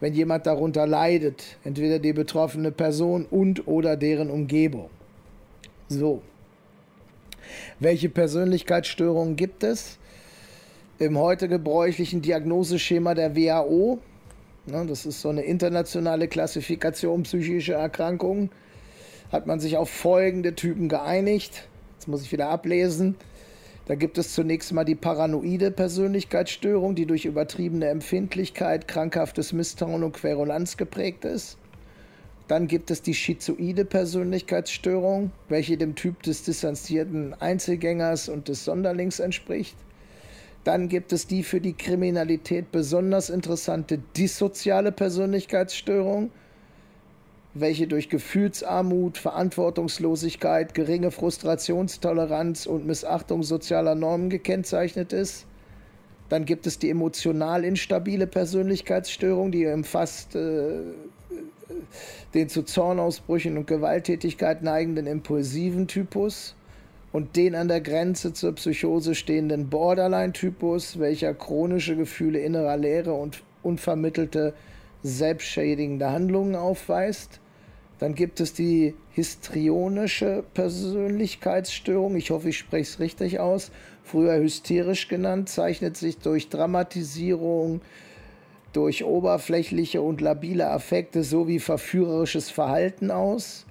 [0.00, 4.90] wenn jemand darunter leidet, entweder die betroffene Person und oder deren Umgebung.
[5.88, 6.22] So.
[7.80, 9.98] Welche Persönlichkeitsstörungen gibt es?
[10.98, 13.98] Im heute gebräuchlichen Diagnoseschema der WHO,
[14.66, 18.50] ne, das ist so eine internationale Klassifikation psychischer Erkrankungen,
[19.32, 21.68] hat man sich auf folgende Typen geeinigt.
[21.94, 23.16] Jetzt muss ich wieder ablesen.
[23.86, 30.12] Da gibt es zunächst mal die paranoide Persönlichkeitsstörung, die durch übertriebene Empfindlichkeit, krankhaftes Misstrauen und
[30.12, 31.56] Querulanz geprägt ist.
[32.48, 39.20] Dann gibt es die schizoide Persönlichkeitsstörung, welche dem Typ des distanzierten Einzelgängers und des Sonderlings
[39.20, 39.76] entspricht.
[40.62, 46.30] Dann gibt es die für die Kriminalität besonders interessante dissoziale Persönlichkeitsstörung,
[47.60, 55.46] welche durch Gefühlsarmut, Verantwortungslosigkeit, geringe Frustrationstoleranz und Missachtung sozialer Normen gekennzeichnet ist.
[56.28, 60.80] Dann gibt es die emotional instabile Persönlichkeitsstörung, die umfasst äh,
[62.34, 66.54] den zu Zornausbrüchen und Gewalttätigkeit neigenden impulsiven Typus
[67.12, 73.42] und den an der Grenze zur Psychose stehenden Borderline-Typus, welcher chronische Gefühle innerer Leere und
[73.62, 74.54] unvermittelte
[75.02, 77.40] selbstschädigende Handlungen aufweist.
[77.98, 82.16] Dann gibt es die histrionische Persönlichkeitsstörung.
[82.16, 83.70] Ich hoffe, ich spreche es richtig aus.
[84.04, 87.80] Früher hysterisch genannt, zeichnet sich durch Dramatisierung,
[88.72, 93.64] durch oberflächliche und labile Affekte sowie verführerisches Verhalten aus.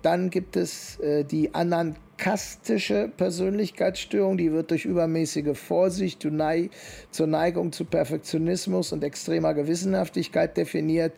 [0.00, 7.84] Dann gibt es äh, die anankastische Persönlichkeitsstörung, die wird durch übermäßige Vorsicht zur Neigung zu
[7.84, 11.12] Perfektionismus und extremer Gewissenhaftigkeit definiert.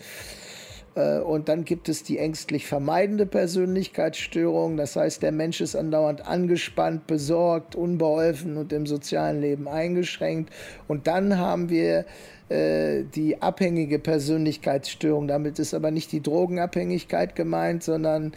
[0.94, 4.76] Äh, und dann gibt es die ängstlich vermeidende Persönlichkeitsstörung.
[4.76, 10.52] Das heißt, der Mensch ist andauernd angespannt, besorgt, unbeholfen und im sozialen Leben eingeschränkt.
[10.88, 12.04] Und dann haben wir
[12.48, 15.28] äh, die abhängige Persönlichkeitsstörung.
[15.28, 18.32] Damit ist aber nicht die Drogenabhängigkeit gemeint, sondern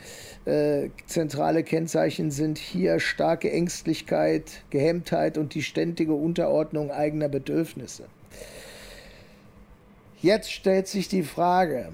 [0.45, 8.03] äh, zentrale Kennzeichen sind hier starke Ängstlichkeit, Gehemmtheit und die ständige Unterordnung eigener Bedürfnisse.
[10.21, 11.89] Jetzt stellt sich die Frage,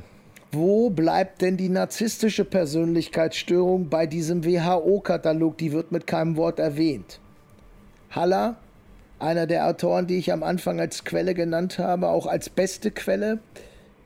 [0.51, 5.57] wo bleibt denn die narzisstische Persönlichkeitsstörung bei diesem WHO-Katalog?
[5.59, 7.19] Die wird mit keinem Wort erwähnt.
[8.09, 8.57] Haller,
[9.19, 13.39] einer der Autoren, die ich am Anfang als Quelle genannt habe, auch als beste Quelle,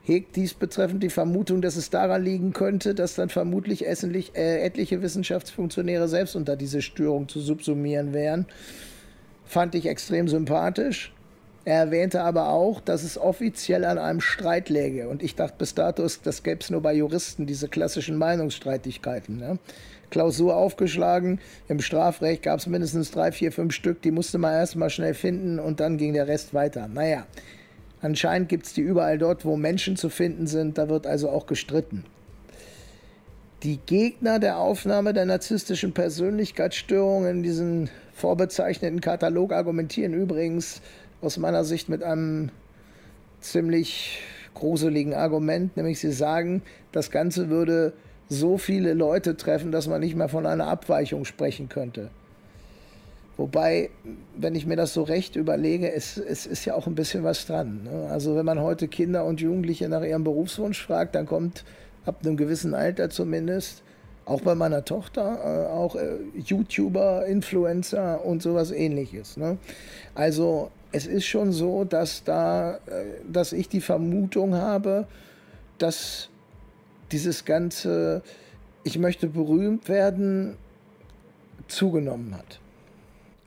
[0.03, 5.01] hegt dies betreffend die Vermutung, dass es daran liegen könnte, dass dann vermutlich äh, etliche
[5.01, 8.47] Wissenschaftsfunktionäre selbst unter diese Störung zu subsumieren wären.
[9.45, 11.12] Fand ich extrem sympathisch.
[11.65, 15.07] Er erwähnte aber auch, dass es offiziell an einem Streit läge.
[15.07, 19.37] Und ich dachte bis dato, das gäbe es nur bei Juristen, diese klassischen Meinungsstreitigkeiten.
[19.37, 19.59] Ne?
[20.09, 24.91] Klausur aufgeschlagen, im Strafrecht gab es mindestens drei, vier, fünf Stück, die musste man erstmal
[24.91, 26.87] schnell finden und dann ging der Rest weiter.
[26.87, 27.25] Naja,
[28.01, 31.47] anscheinend gibt es die überall dort, wo Menschen zu finden sind, da wird also auch
[31.47, 32.05] gestritten.
[33.63, 40.81] Die Gegner der Aufnahme der narzisstischen Persönlichkeitsstörungen in diesen vorbezeichneten Katalog argumentieren übrigens,
[41.23, 42.49] aus meiner Sicht mit einem
[43.39, 44.21] ziemlich
[44.53, 47.93] gruseligen Argument, nämlich sie sagen, das Ganze würde
[48.29, 52.09] so viele Leute treffen, dass man nicht mehr von einer Abweichung sprechen könnte.
[53.35, 53.89] Wobei,
[54.37, 57.47] wenn ich mir das so recht überlege, es, es ist ja auch ein bisschen was
[57.47, 57.83] dran.
[57.83, 58.07] Ne?
[58.09, 61.63] Also wenn man heute Kinder und Jugendliche nach ihrem Berufswunsch fragt, dann kommt
[62.05, 63.81] ab einem gewissen Alter zumindest,
[64.25, 69.35] auch bei meiner Tochter, äh, auch äh, YouTuber, Influencer und sowas ähnliches.
[69.35, 69.57] Ne?
[70.13, 75.07] Also es ist schon so, dass da, äh, dass ich die Vermutung habe,
[75.79, 76.29] dass
[77.11, 78.21] dieses ganze,
[78.83, 80.55] ich möchte berühmt werden,
[81.67, 82.59] zugenommen hat.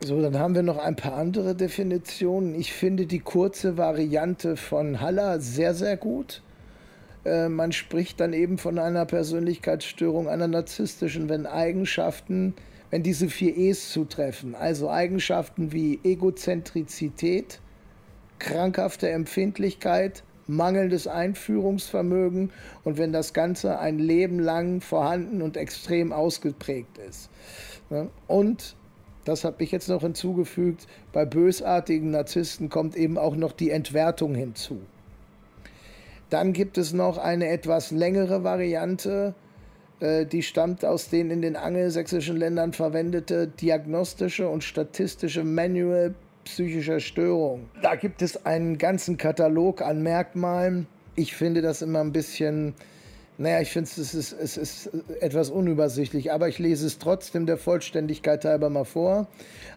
[0.00, 2.54] So, dann haben wir noch ein paar andere Definitionen.
[2.54, 6.42] Ich finde die kurze Variante von Haller sehr, sehr gut.
[7.26, 12.54] Äh, man spricht dann eben von einer Persönlichkeitsstörung, einer narzisstischen, wenn Eigenschaften
[12.90, 17.60] wenn diese vier E's zutreffen, also Eigenschaften wie Egozentrizität,
[18.38, 22.52] krankhafte Empfindlichkeit, mangelndes Einführungsvermögen
[22.84, 27.28] und wenn das Ganze ein Leben lang vorhanden und extrem ausgeprägt ist.
[28.28, 28.76] Und
[29.24, 34.36] das habe ich jetzt noch hinzugefügt, bei bösartigen Narzissten kommt eben auch noch die Entwertung
[34.36, 34.80] hinzu.
[36.30, 39.34] Dann gibt es noch eine etwas längere Variante,
[40.00, 47.00] äh, die stammt aus den in den angelsächsischen Ländern verwendete diagnostische und statistische Manual psychischer
[47.00, 47.68] Störung.
[47.82, 50.86] Da gibt es einen ganzen Katalog an Merkmalen.
[51.16, 52.74] Ich finde das immer ein bisschen,
[53.38, 57.56] naja, ich finde es ist, es ist etwas unübersichtlich, aber ich lese es trotzdem der
[57.56, 59.26] Vollständigkeit halber mal vor.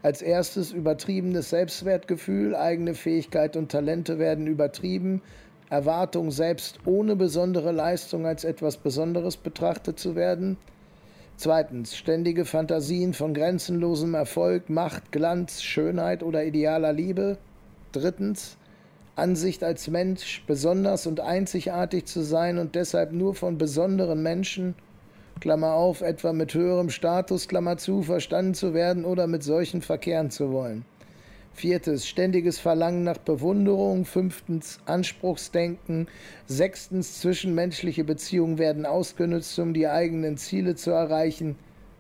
[0.04, 5.22] Als erstes übertriebenes Selbstwertgefühl, eigene Fähigkeit und Talente werden übertrieben,
[5.70, 10.58] Erwartung, selbst ohne besondere Leistung als etwas Besonderes betrachtet zu werden.
[11.38, 17.38] Zweitens, ständige Fantasien von grenzenlosem Erfolg, Macht, Glanz, Schönheit oder idealer Liebe.
[17.92, 18.58] Drittens,
[19.16, 24.76] Ansicht als Mensch besonders und einzigartig zu sein und deshalb nur von besonderen Menschen,
[25.40, 30.32] Klammer auf, etwa mit höherem Status, Klammer zu, verstanden zu werden oder mit solchen verkehren
[30.32, 30.84] zu wollen.
[31.60, 34.06] Viertens, ständiges Verlangen nach Bewunderung.
[34.06, 36.08] Fünftens, Anspruchsdenken.
[36.48, 41.58] Sechstens, zwischenmenschliche Beziehungen werden ausgenutzt, um die eigenen Ziele zu erreichen.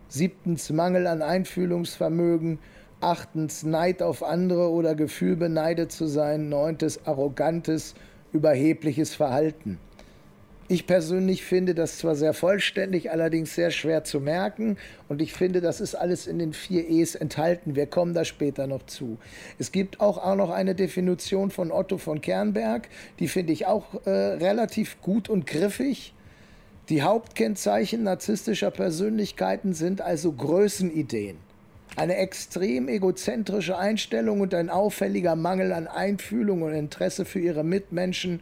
[0.08, 2.60] Siebtens, Mangel an Einfühlungsvermögen.
[3.02, 6.48] Achtens, Neid auf andere oder Gefühl beneidet zu sein.
[6.48, 7.96] Neuntes, arrogantes,
[8.32, 9.78] überhebliches Verhalten.
[10.72, 14.78] Ich persönlich finde das zwar sehr vollständig, allerdings sehr schwer zu merken.
[15.08, 17.76] Und ich finde, das ist alles in den vier E's enthalten.
[17.76, 19.18] Wir kommen da später noch zu.
[19.58, 22.88] Es gibt auch, auch noch eine Definition von Otto von Kernberg.
[23.18, 26.14] Die finde ich auch äh, relativ gut und griffig.
[26.90, 31.38] Die Hauptkennzeichen narzisstischer Persönlichkeiten sind also Größenideen.
[31.96, 38.40] Eine extrem egozentrische Einstellung und ein auffälliger Mangel an Einfühlung und Interesse für ihre Mitmenschen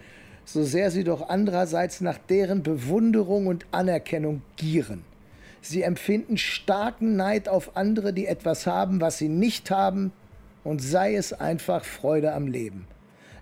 [0.47, 5.03] so sehr sie doch andererseits nach deren Bewunderung und Anerkennung gieren.
[5.61, 10.13] Sie empfinden starken Neid auf andere, die etwas haben, was sie nicht haben,
[10.63, 12.87] und sei es einfach Freude am Leben.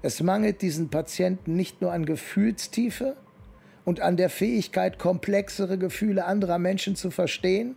[0.01, 3.15] Es mangelt diesen Patienten nicht nur an Gefühlstiefe
[3.83, 7.75] und an der Fähigkeit, komplexere Gefühle anderer Menschen zu verstehen,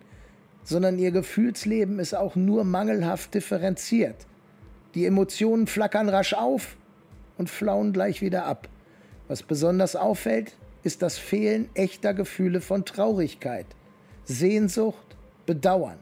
[0.64, 4.26] sondern ihr Gefühlsleben ist auch nur mangelhaft differenziert.
[4.94, 6.76] Die Emotionen flackern rasch auf
[7.36, 8.68] und flauen gleich wieder ab.
[9.28, 13.66] Was besonders auffällt, ist das Fehlen echter Gefühle von Traurigkeit,
[14.24, 15.98] Sehnsucht, Bedauern.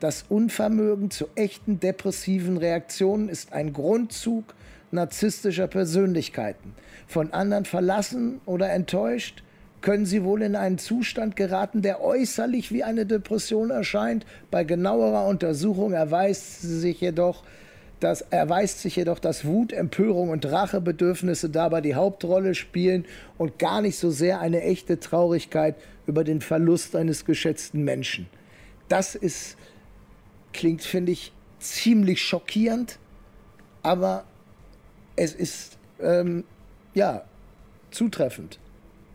[0.00, 4.54] Das Unvermögen zu echten depressiven Reaktionen ist ein Grundzug
[4.92, 6.74] narzisstischer Persönlichkeiten.
[7.06, 9.42] Von anderen verlassen oder enttäuscht,
[9.80, 14.26] können sie wohl in einen Zustand geraten, der äußerlich wie eine Depression erscheint.
[14.50, 17.44] Bei genauerer Untersuchung erweist sie sich jedoch
[18.00, 23.04] das erweist sich jedoch, dass Wut, Empörung und Rachebedürfnisse dabei die Hauptrolle spielen
[23.36, 28.26] und gar nicht so sehr eine echte Traurigkeit über den Verlust eines geschätzten Menschen.
[28.88, 29.56] Das ist,
[30.52, 32.98] klingt, finde ich, ziemlich schockierend,
[33.82, 34.24] aber
[35.16, 36.44] es ist, ähm,
[36.94, 37.24] ja,
[37.90, 38.58] zutreffend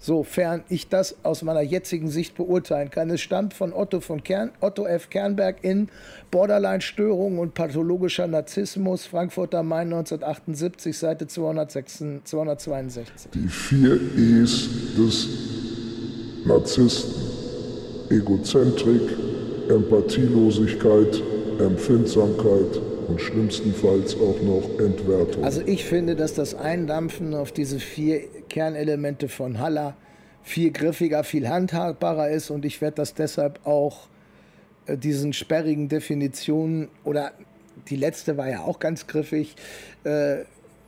[0.03, 3.09] sofern ich das aus meiner jetzigen Sicht beurteilen kann.
[3.09, 5.09] Es stammt von Otto, von Kern, Otto F.
[5.09, 5.87] Kernberg in
[6.29, 13.31] Borderline-Störungen und pathologischer Narzissmus, Frankfurter Main 1978, Seite 262.
[13.33, 15.29] Die vier E's des
[16.45, 17.23] Narzissten.
[18.09, 19.01] Egozentrik,
[19.69, 21.23] Empathielosigkeit,
[21.59, 25.43] Empfindsamkeit und schlimmstenfalls auch noch Entwertung.
[25.43, 29.95] Also ich finde, dass das Eindampfen auf diese vier Kernelemente von Haller
[30.43, 34.07] viel griffiger, viel handhabbarer ist und ich werde das deshalb auch
[34.85, 37.31] äh, diesen sperrigen Definitionen oder
[37.89, 39.55] die letzte war ja auch ganz griffig.
[40.03, 40.43] Äh,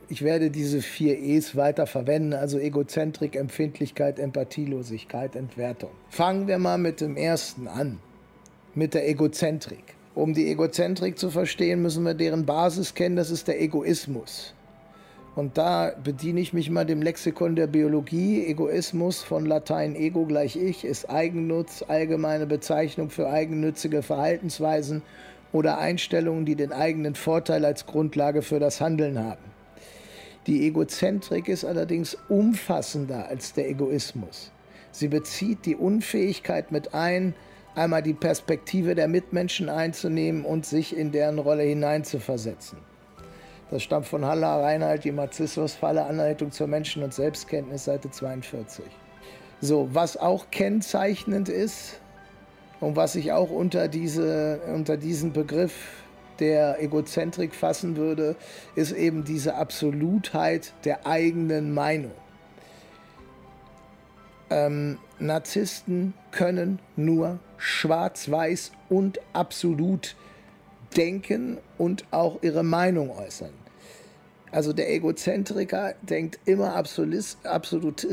[0.08, 5.90] ich werde diese vier E's weiter verwenden, also Egozentrik, Empfindlichkeit, Empathielosigkeit, Entwertung.
[6.10, 7.98] Fangen wir mal mit dem ersten an,
[8.74, 9.95] mit der Egozentrik.
[10.16, 14.54] Um die Egozentrik zu verstehen, müssen wir deren Basis kennen, das ist der Egoismus.
[15.34, 18.46] Und da bediene ich mich mal dem Lexikon der Biologie.
[18.46, 25.02] Egoismus von Latein ego gleich ich ist Eigennutz, allgemeine Bezeichnung für eigennützige Verhaltensweisen
[25.52, 29.44] oder Einstellungen, die den eigenen Vorteil als Grundlage für das Handeln haben.
[30.46, 34.50] Die Egozentrik ist allerdings umfassender als der Egoismus.
[34.92, 37.34] Sie bezieht die Unfähigkeit mit ein,
[37.76, 42.78] einmal die Perspektive der Mitmenschen einzunehmen und sich in deren Rolle hineinzuversetzen.
[43.70, 48.84] Das stammt von Haller Reinhold, die Narzissmusfalle, Anleitung zur Menschen- und Selbstkenntnis, Seite 42.
[49.60, 52.00] So, was auch kennzeichnend ist
[52.80, 56.04] und was ich auch unter, diese, unter diesen Begriff
[56.38, 58.36] der Egozentrik fassen würde,
[58.74, 62.12] ist eben diese Absolutheit der eigenen Meinung.
[64.50, 70.14] Ähm, Narzissten können nur schwarz-weiß und absolut
[70.96, 73.52] denken und auch ihre Meinung äußern.
[74.52, 78.06] Also der Egozentriker denkt immer absolut, absolut,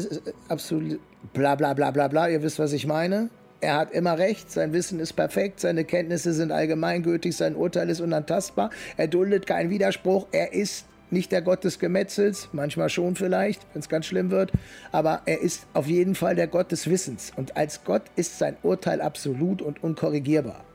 [0.50, 1.00] absolut,
[1.34, 3.30] bla bla bla bla bla, ihr wisst, was ich meine.
[3.62, 8.02] Er hat immer recht, sein Wissen ist perfekt, seine Kenntnisse sind allgemeingültig, sein Urteil ist
[8.02, 13.66] unantastbar, er duldet keinen Widerspruch, er ist nicht der Gott des Gemetzels, manchmal schon vielleicht,
[13.74, 14.52] wenn es ganz schlimm wird,
[14.92, 17.32] aber er ist auf jeden Fall der Gott des Wissens.
[17.36, 20.66] Und als Gott ist sein Urteil absolut und unkorrigierbar.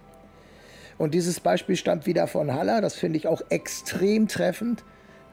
[0.97, 4.85] Und dieses Beispiel stammt wieder von Haller, das finde ich auch extrem treffend,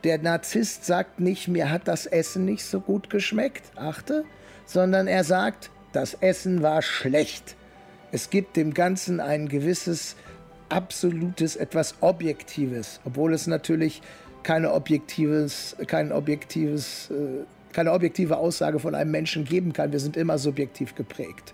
[0.05, 4.23] Der Narzisst sagt nicht, mir hat das Essen nicht so gut geschmeckt, achte,
[4.67, 7.55] sondern er sagt, das Essen war schlecht.
[8.11, 10.15] Es gibt dem Ganzen ein gewisses
[10.69, 14.03] absolutes, etwas Objektives, obwohl es natürlich
[14.45, 19.91] keine objektives, kein objektives, äh, keine objektive Aussage von einem Menschen geben kann.
[19.91, 21.53] Wir sind immer subjektiv geprägt.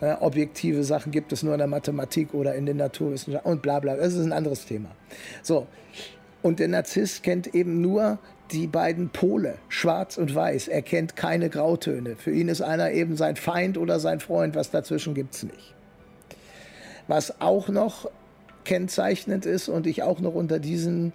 [0.00, 3.96] Objektive Sachen gibt es nur in der Mathematik oder in den Naturwissenschaften und bla bla.
[3.96, 4.90] Das ist ein anderes Thema.
[5.42, 5.66] So.
[6.40, 8.18] Und der Narzisst kennt eben nur
[8.52, 10.68] die beiden Pole, schwarz und weiß.
[10.68, 12.14] Er kennt keine Grautöne.
[12.14, 14.54] Für ihn ist einer eben sein Feind oder sein Freund.
[14.54, 15.74] Was dazwischen gibt es nicht.
[17.08, 18.08] Was auch noch
[18.64, 21.12] kennzeichnend ist und ich auch noch unter diesen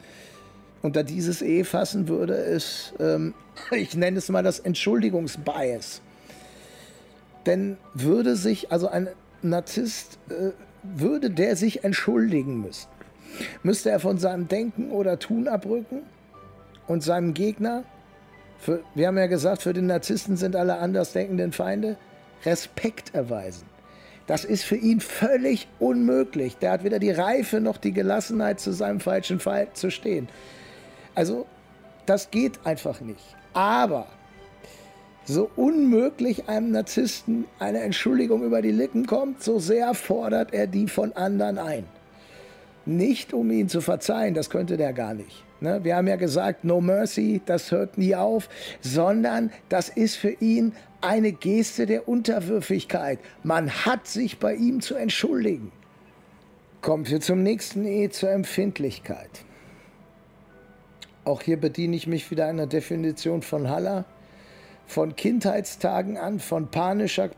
[0.84, 3.34] unter dieses E fassen würde, ist, ähm,
[3.72, 6.02] ich nenne es mal das Entschuldigungsbias.
[7.48, 9.10] Denn würde sich, also ein
[9.42, 10.52] Narzisst, äh,
[10.84, 12.88] würde der sich entschuldigen müssen,
[13.64, 16.04] müsste er von seinem Denken oder Tun abrücken
[16.88, 17.84] und seinem Gegner,
[18.60, 21.98] für, wir haben ja gesagt, für den Narzissten sind alle andersdenkenden Feinde,
[22.46, 23.66] Respekt erweisen.
[24.28, 26.58] Das ist für ihn völlig unmöglich.
[26.58, 30.30] Der hat weder die Reife noch die Gelassenheit, zu seinem falschen Fall zu stehen.
[31.16, 31.46] Also,
[32.06, 33.36] das geht einfach nicht.
[33.54, 34.08] Aber
[35.26, 40.88] so unmöglich einem Narzissten eine Entschuldigung über die Lippen kommt, so sehr fordert er die
[40.88, 41.86] von anderen ein.
[42.86, 45.46] Nicht um ihn zu verzeihen, das könnte der gar nicht.
[45.62, 45.80] Ne?
[45.84, 48.50] Wir haben ja gesagt, no mercy, das hört nie auf,
[48.82, 53.20] sondern das ist für ihn eine Geste der Unterwürfigkeit.
[53.44, 55.72] Man hat sich bei ihm zu entschuldigen.
[56.82, 59.46] Kommen wir zum nächsten E, zur Empfindlichkeit.
[61.26, 64.06] Auch hier bediene ich mich wieder einer Definition von Haller.
[64.86, 67.30] Von Kindheitstagen an, von panischer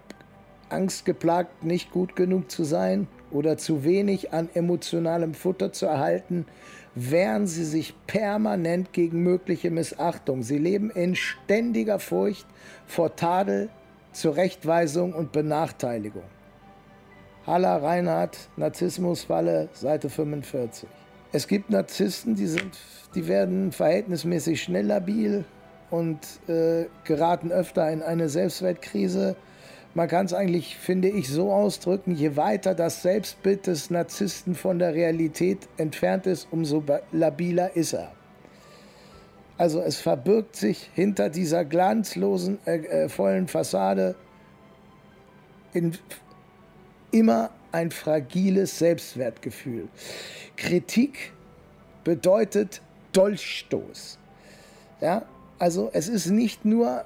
[0.69, 6.47] Angst geplagt, nicht gut genug zu sein oder zu wenig an emotionalem Futter zu erhalten,
[6.95, 10.41] wehren sie sich permanent gegen mögliche Missachtung.
[10.41, 12.47] Sie leben in ständiger Furcht
[12.87, 13.69] vor Tadel,
[14.11, 16.23] Zurechtweisung und Benachteiligung.
[17.45, 20.89] Haller Reinhardt, Narzissmusfalle, Seite 45.
[21.35, 22.77] Es gibt Narzissten, die, sind,
[23.13, 25.43] die werden verhältnismäßig schnell labil
[25.91, 29.35] und äh, geraten öfter in eine Selbstwertkrise.
[29.95, 34.79] Man kann es eigentlich, finde ich, so ausdrücken, je weiter das Selbstbild des Narzissten von
[34.79, 38.13] der Realität entfernt ist, umso labiler ist er.
[39.57, 44.15] Also es verbirgt sich hinter dieser glanzlosen, äh, äh, vollen Fassade
[45.73, 45.97] in,
[47.15, 49.87] immer ein fragiles Selbstwertgefühl.
[50.57, 51.31] Kritik
[52.03, 52.81] bedeutet
[53.13, 54.19] Dolchstoß.
[54.99, 55.23] Ja,
[55.57, 57.05] also es ist nicht nur,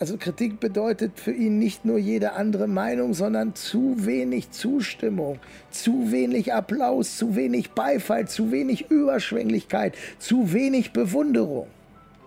[0.00, 5.38] also Kritik bedeutet für ihn nicht nur jede andere Meinung, sondern zu wenig Zustimmung,
[5.70, 11.66] zu wenig Applaus, zu wenig Beifall, zu wenig Überschwänglichkeit, zu wenig Bewunderung.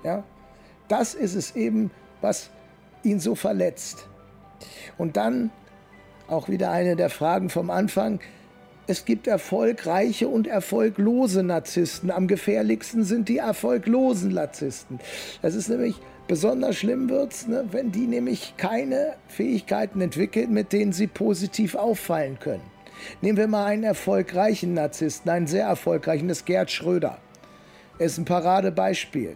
[0.04, 0.24] Ja,
[0.88, 1.90] das ist es eben,
[2.22, 2.52] was
[3.04, 4.08] ihn so verletzt.
[5.00, 5.50] Und dann
[6.32, 8.20] auch wieder eine der Fragen vom Anfang.
[8.88, 12.10] Es gibt erfolgreiche und erfolglose Narzissten.
[12.10, 15.00] Am gefährlichsten sind die erfolglosen Narzissten.
[15.42, 15.96] Das ist nämlich
[16.28, 22.40] besonders schlimm wird's, ne, wenn die nämlich keine Fähigkeiten entwickeln, mit denen sie positiv auffallen
[22.40, 22.64] können.
[23.22, 27.18] Nehmen wir mal einen erfolgreichen Narzissten, einen sehr erfolgreichen, das ist Gerd Schröder.
[28.00, 29.36] Er ist ein Paradebeispiel.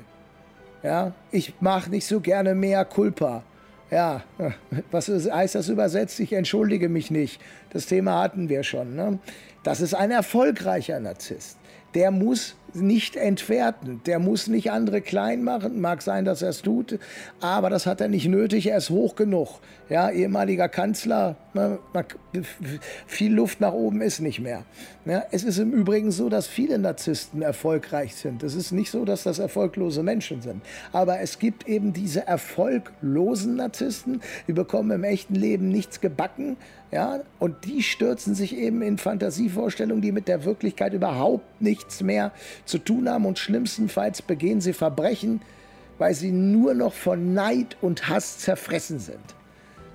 [0.84, 3.44] Ja, ich mache nicht so gerne mehr Culpa.
[3.92, 4.24] Ja,
[4.92, 6.20] was heißt das übersetzt?
[6.20, 7.42] Ich entschuldige mich nicht.
[7.72, 8.96] Das Thema hatten wir schon.
[8.96, 9.20] Ne?
[9.64, 11.58] Das ist ein erfolgreicher Narzisst.
[11.94, 14.02] Der muss nicht entwerten.
[14.06, 15.82] Der muss nicht andere klein machen.
[15.82, 17.00] Mag sein, dass er es tut,
[17.40, 18.68] aber das hat er nicht nötig.
[18.68, 19.60] Er ist hoch genug.
[19.90, 21.78] Ja, ehemaliger Kanzler, ne,
[23.06, 24.64] viel Luft nach oben ist nicht mehr.
[25.06, 28.42] Ja, es ist im Übrigen so, dass viele Narzissten erfolgreich sind.
[28.42, 30.64] Es ist nicht so, dass das erfolglose Menschen sind.
[30.92, 36.58] Aber es gibt eben diese erfolglosen Narzissten, die bekommen im echten Leben nichts gebacken.
[36.92, 42.32] Ja, und die stürzen sich eben in Fantasievorstellungen, die mit der Wirklichkeit überhaupt nichts mehr
[42.66, 45.42] zu tun haben und schlimmstenfalls begehen sie Verbrechen,
[45.98, 49.36] weil sie nur noch von Neid und Hass zerfressen sind.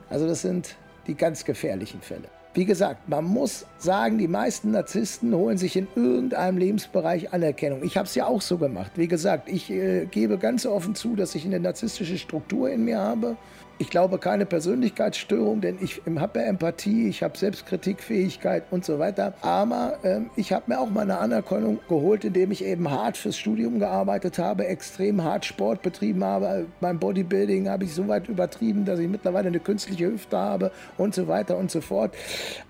[0.08, 0.76] Also das sind
[1.06, 2.28] die ganz gefährlichen Fälle.
[2.52, 7.84] Wie gesagt, man muss sagen, die meisten Narzissten holen sich in irgendeinem Lebensbereich Anerkennung.
[7.84, 8.90] Ich habe es ja auch so gemacht.
[8.96, 12.98] Wie gesagt, ich äh, gebe ganz offen zu, dass ich eine narzisstische Struktur in mir
[12.98, 13.36] habe
[13.80, 19.32] ich glaube keine Persönlichkeitsstörung, denn ich habe ja Empathie, ich habe Selbstkritikfähigkeit und so weiter.
[19.40, 23.38] Aber ähm, ich habe mir auch mal eine Anerkennung geholt, indem ich eben hart fürs
[23.38, 26.66] Studium gearbeitet habe, extrem hart Sport betrieben habe.
[26.82, 31.14] Beim Bodybuilding habe ich so weit übertrieben, dass ich mittlerweile eine künstliche Hüfte habe und
[31.14, 32.14] so weiter und so fort.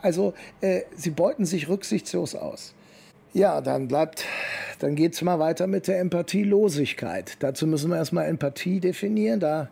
[0.01, 2.73] Also äh, sie beuten sich rücksichtslos aus.
[3.33, 4.25] Ja, dann bleibt,
[4.81, 7.37] dann geht es mal weiter mit der Empathielosigkeit.
[7.39, 9.39] Dazu müssen wir erstmal Empathie definieren.
[9.39, 9.69] Da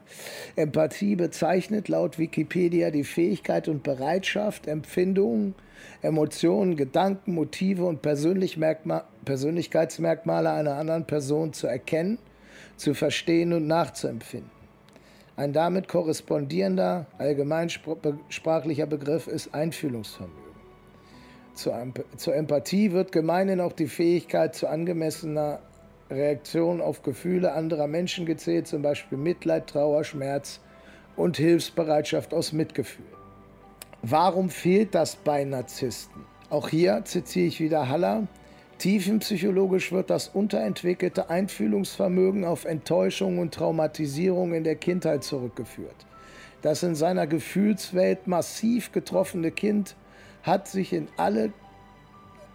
[0.54, 5.56] Empathie bezeichnet laut Wikipedia die Fähigkeit und Bereitschaft, Empfindungen,
[6.02, 12.18] Emotionen, Gedanken, Motive und Persönlichkeitsmerkmale einer anderen Person zu erkennen,
[12.76, 14.52] zu verstehen und nachzuempfinden.
[15.34, 20.47] Ein damit korrespondierender allgemeinsprachlicher Begriff ist Einfühlungsvermögen.
[21.58, 25.58] Zur, Empathie wird gemeinhin auch die Fähigkeit zu angemessener
[26.08, 30.60] Reaktion auf Gefühle anderer Menschen gezählt, zum Beispiel Mitleid, Trauer, Schmerz
[31.16, 33.04] und Hilfsbereitschaft aus Mitgefühl.
[34.02, 36.24] Warum fehlt das bei Narzissten?
[36.48, 38.28] Auch hier zitiere ich wieder Haller.
[38.78, 46.06] Tiefenpsychologisch wird das unterentwickelte Einfühlungsvermögen auf Enttäuschung und Traumatisierung in der Kindheit zurückgeführt.
[46.62, 49.96] Das in seiner Gefühlswelt massiv getroffene Kind
[50.48, 51.52] hat sich in alle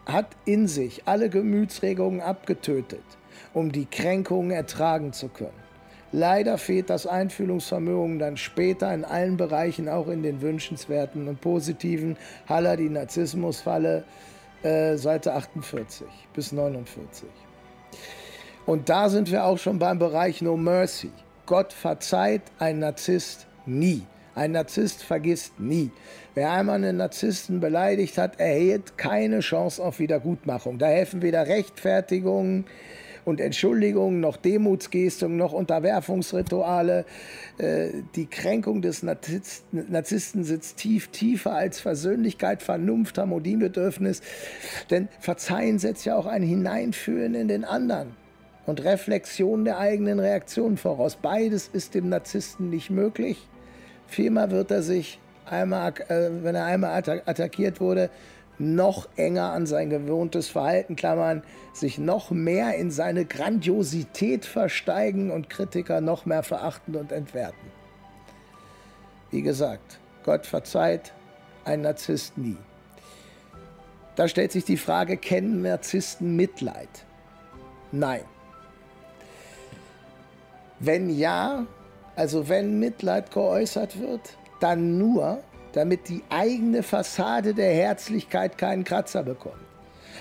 [0.05, 3.03] hat in sich alle Gemütsregungen abgetötet,
[3.53, 5.63] um die Kränkungen ertragen zu können.
[6.11, 12.17] Leider fehlt das Einfühlungsvermögen dann später in allen Bereichen, auch in den wünschenswerten und positiven.
[12.47, 14.03] Haller, die Narzissmusfalle,
[14.61, 17.27] äh, Seite 48 bis 49.
[18.65, 21.11] Und da sind wir auch schon beim Bereich No Mercy.
[21.45, 24.03] Gott verzeiht ein Narzisst nie.
[24.35, 25.91] Ein Narzisst vergisst nie.
[26.33, 30.79] Wer einmal einen Narzissten beleidigt hat, erhält keine Chance auf Wiedergutmachung.
[30.79, 32.65] Da helfen weder Rechtfertigungen
[33.25, 37.05] und Entschuldigungen, noch Demutsgestungen, noch Unterwerfungsrituale.
[37.57, 44.21] Äh, die Kränkung des Narzissten sitzt tief, tiefer als Versöhnlichkeit, Vernunft, Harmoniebedürfnis.
[44.89, 48.15] Denn Verzeihen setzt ja auch ein Hineinfühlen in den anderen
[48.65, 51.17] und Reflexion der eigenen Reaktion voraus.
[51.21, 53.47] Beides ist dem Narzissten nicht möglich.
[54.07, 56.91] Vielmehr wird er sich, einmal, äh, wenn er einmal
[57.25, 58.09] attackiert wurde,
[58.59, 61.43] noch enger an sein gewohntes Verhalten klammern,
[61.73, 67.71] sich noch mehr in seine Grandiosität versteigen und Kritiker noch mehr verachten und entwerten.
[69.31, 71.13] Wie gesagt, Gott verzeiht
[71.65, 72.57] ein Narzisst nie.
[74.15, 77.05] Da stellt sich die Frage, kennen Narzissten Mitleid?
[77.91, 78.21] Nein.
[80.79, 81.65] Wenn ja,
[82.15, 84.21] also wenn Mitleid geäußert wird,
[84.59, 85.37] dann nur,
[85.73, 89.55] damit die eigene Fassade der Herzlichkeit keinen Kratzer bekommt.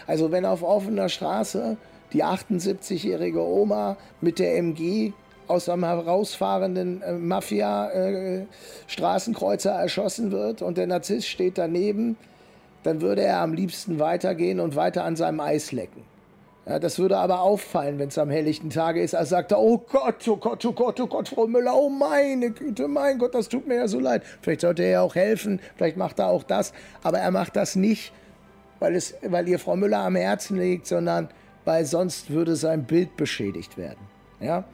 [0.06, 1.76] Also wenn auf offener Straße
[2.12, 5.12] die 78-jährige Oma mit der MG
[5.48, 12.16] aus einem herausfahrenden äh, Mafia-Straßenkreuzer äh, erschossen wird und der Narzisst steht daneben,
[12.82, 16.04] dann würde er am liebsten weitergehen und weiter an seinem Eis lecken.
[16.64, 19.14] Ja, das würde aber auffallen, wenn es am helllichten Tage ist.
[19.14, 22.52] Er sagt er, oh Gott, oh Gott, oh Gott, oh Gott, Frau Müller, oh meine
[22.52, 24.22] Güte, mein Gott, das tut mir ja so leid.
[24.42, 26.72] Vielleicht sollte er ja auch helfen, vielleicht macht er auch das.
[27.02, 28.12] Aber er macht das nicht,
[28.78, 31.28] weil, es, weil ihr Frau Müller am Herzen liegt, sondern
[31.64, 34.00] weil sonst würde sein Bild beschädigt werden.
[34.40, 34.64] Ja?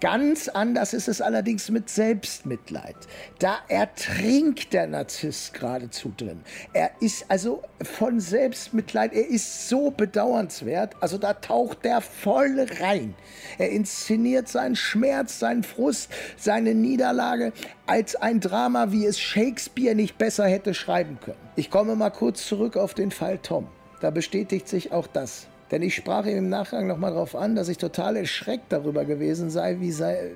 [0.00, 2.96] Ganz anders ist es allerdings mit Selbstmitleid.
[3.38, 6.40] Da ertrinkt der Narzisst geradezu drin.
[6.72, 13.14] Er ist also von Selbstmitleid, er ist so bedauernswert, also da taucht der voll rein.
[13.58, 17.52] Er inszeniert seinen Schmerz, seinen Frust, seine Niederlage
[17.86, 21.36] als ein Drama, wie es Shakespeare nicht besser hätte schreiben können.
[21.56, 23.68] Ich komme mal kurz zurück auf den Fall Tom.
[24.00, 25.49] Da bestätigt sich auch das.
[25.70, 29.50] Denn ich sprach ihm im Nachgang nochmal darauf an, dass ich total erschreckt darüber gewesen
[29.50, 30.32] sei, wie sei,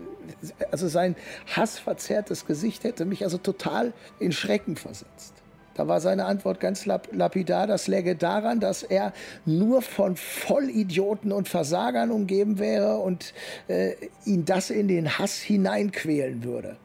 [0.70, 1.16] also sein
[1.54, 5.34] hassverzerrtes Gesicht hätte mich also total in Schrecken versetzt.
[5.74, 9.12] Da war seine Antwort ganz lapidar, das läge daran, dass er
[9.44, 13.34] nur von Vollidioten und Versagern umgeben wäre und
[13.66, 16.76] äh, ihn das in den Hass hineinquälen würde.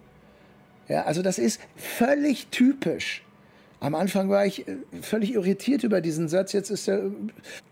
[0.88, 3.24] Ja, also das ist völlig typisch
[3.80, 6.54] am Anfang war ich äh, völlig irritiert über diesen Satz.
[6.54, 7.12] Jetzt ist er,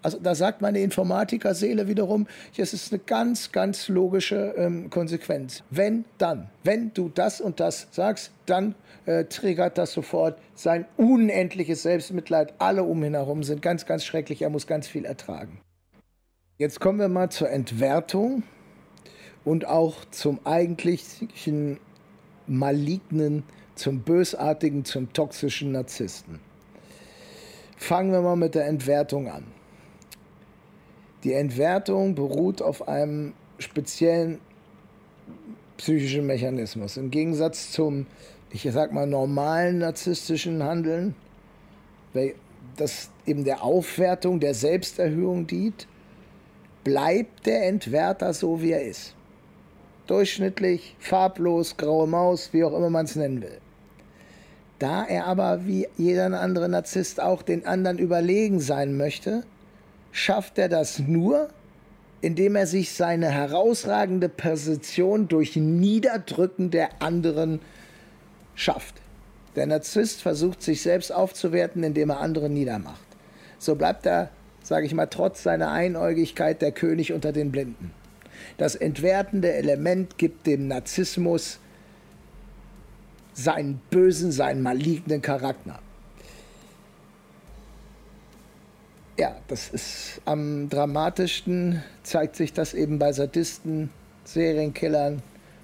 [0.01, 2.28] also da sagt meine Informatikerseele wiederum,
[2.58, 5.64] es ist eine ganz, ganz logische ähm, Konsequenz.
[5.70, 6.49] Wenn, dann.
[6.64, 12.53] Wenn du das und das sagst, dann äh, triggert das sofort sein unendliches Selbstmitleid.
[12.58, 14.41] Alle um ihn herum sind ganz, ganz schrecklich.
[14.41, 15.60] Er muss ganz viel ertragen.
[16.58, 18.43] Jetzt kommen wir mal zur Entwertung
[19.45, 21.80] und auch zum eigentlichen
[22.47, 23.43] malignen
[23.78, 26.39] zum bösartigen, zum toxischen Narzissten.
[27.78, 29.45] Fangen wir mal mit der Entwertung an.
[31.23, 34.39] Die Entwertung beruht auf einem speziellen
[35.78, 36.97] psychischen Mechanismus.
[36.97, 38.07] Im Gegensatz zum,
[38.49, 41.15] ich sag mal, normalen narzisstischen Handeln,
[42.78, 45.88] das eben der Aufwertung, der Selbsterhöhung dient,
[46.84, 49.13] bleibt der Entwerter so, wie er ist.
[50.07, 53.59] Durchschnittlich, farblos, graue Maus, wie auch immer man es nennen will.
[54.80, 59.43] Da er aber wie jeder andere Narzisst auch den anderen überlegen sein möchte,
[60.11, 61.49] schafft er das nur,
[62.21, 67.59] indem er sich seine herausragende Position durch Niederdrücken der anderen
[68.55, 68.95] schafft.
[69.55, 73.07] Der Narzisst versucht sich selbst aufzuwerten, indem er andere niedermacht.
[73.57, 74.30] So bleibt er,
[74.61, 77.91] sage ich mal, trotz seiner Einäugigkeit der König unter den Blinden.
[78.57, 81.59] Das entwertende Element gibt dem Narzissmus
[83.38, 85.79] seinen bösen, seinen malignen Charakter.
[89.17, 93.89] Ja, das ist am dramatischsten, zeigt sich das eben bei Sadisten,
[94.25, 95.21] Serienkillern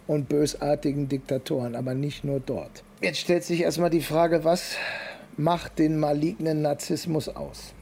[0.08, 2.84] und bösartigen Diktatoren, aber nicht nur dort.
[3.02, 4.76] Jetzt stellt sich erstmal die Frage, was
[5.36, 7.74] macht den malignen Narzissmus aus?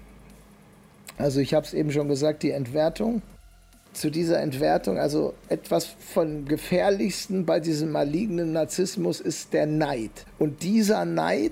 [1.17, 3.21] Also ich habe es eben schon gesagt, die Entwertung.
[3.93, 10.25] Zu dieser Entwertung, also etwas von gefährlichsten bei diesem malignen Narzissmus ist der Neid.
[10.39, 11.51] Und dieser Neid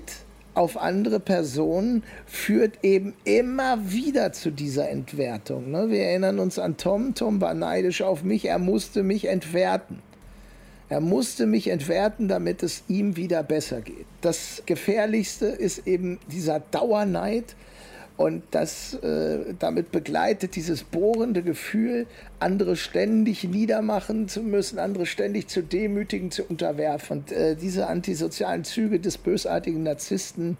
[0.54, 5.70] auf andere Personen führt eben immer wieder zu dieser Entwertung.
[5.70, 5.90] Ne?
[5.90, 7.14] Wir erinnern uns an Tom.
[7.14, 10.00] Tom war neidisch auf mich, er musste mich entwerten.
[10.88, 14.06] Er musste mich entwerten, damit es ihm wieder besser geht.
[14.22, 17.54] Das Gefährlichste ist eben dieser Dauerneid,
[18.20, 22.06] und das äh, damit begleitet dieses bohrende Gefühl,
[22.38, 27.20] andere ständig niedermachen zu müssen, andere ständig zu demütigen, zu unterwerfen.
[27.20, 30.58] Und äh, diese antisozialen Züge des bösartigen Narzissten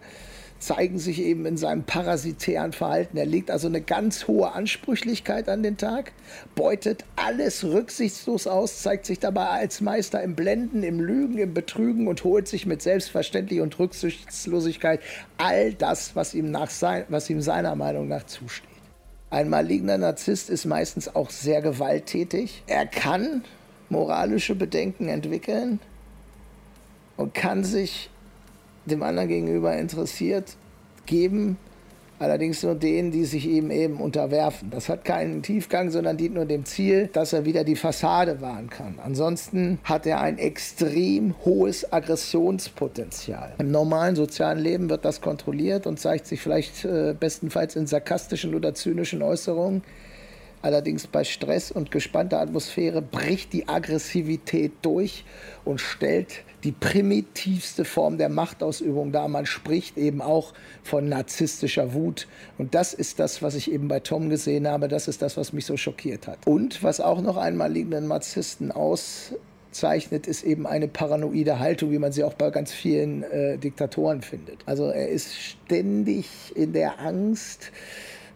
[0.61, 3.17] zeigen sich eben in seinem parasitären Verhalten.
[3.17, 6.13] Er legt also eine ganz hohe Ansprüchlichkeit an den Tag,
[6.55, 12.07] beutet alles rücksichtslos aus, zeigt sich dabei als Meister im Blenden, im Lügen, im Betrügen
[12.07, 15.01] und holt sich mit Selbstverständlichkeit und Rücksichtslosigkeit
[15.39, 18.69] all das, was ihm, nach sein, was ihm seiner Meinung nach zusteht.
[19.31, 22.65] Ein maligner Narzisst ist meistens auch sehr gewalttätig.
[22.67, 23.45] Er kann
[23.89, 25.81] moralische Bedenken entwickeln
[27.17, 28.11] und kann sich
[28.87, 30.57] dem anderen gegenüber interessiert,
[31.07, 31.57] geben
[32.21, 34.71] allerdings nur denen, die sich ihm eben unterwerfen.
[34.71, 38.69] Das hat keinen Tiefgang, sondern dient nur dem Ziel, dass er wieder die Fassade wahren
[38.69, 38.99] kann.
[39.03, 43.55] Ansonsten hat er ein extrem hohes Aggressionspotenzial.
[43.59, 48.55] Im normalen sozialen Leben wird das kontrolliert und zeigt sich vielleicht äh, bestenfalls in sarkastischen
[48.55, 49.83] oder zynischen Äußerungen.
[50.63, 55.25] Allerdings bei Stress und gespannter Atmosphäre bricht die Aggressivität durch
[55.65, 59.29] und stellt die primitivste Form der Machtausübung dar.
[59.29, 60.53] Man spricht eben auch
[60.83, 62.29] von narzisstischer Wut.
[62.59, 64.89] Und das ist das, was ich eben bei Tom gesehen habe.
[64.89, 66.47] Das ist das, was mich so schockiert hat.
[66.47, 72.13] Und was auch noch einmal liegenden Narzissten auszeichnet, ist eben eine paranoide Haltung, wie man
[72.13, 74.59] sie auch bei ganz vielen äh, Diktatoren findet.
[74.67, 77.73] Also er ist ständig in der Angst,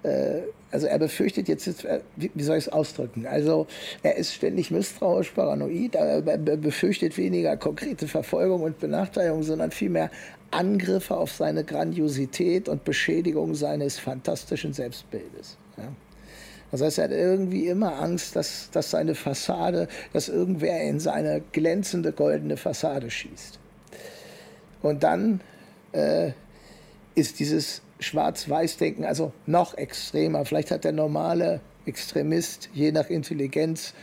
[0.02, 0.40] äh,
[0.74, 3.26] also er befürchtet jetzt, äh, wie soll ich es ausdrücken?
[3.28, 3.68] Also
[4.02, 10.10] er ist ständig misstrauisch, paranoid, er befürchtet weniger konkrete Verfolgung und Benachteiligung, sondern vielmehr
[10.50, 15.56] Angriffe auf seine Grandiosität und Beschädigung seines fantastischen Selbstbildes.
[15.76, 15.92] Ja.
[16.72, 21.40] Das heißt, er hat irgendwie immer Angst, dass, dass seine Fassade, dass irgendwer in seine
[21.52, 23.60] glänzende goldene Fassade schießt.
[24.82, 25.40] Und dann
[25.92, 26.32] äh,
[27.14, 30.44] ist dieses Schwarz-Weiß-Denken, also noch extremer.
[30.44, 33.94] Vielleicht hat der normale Extremist, je nach Intelligenz,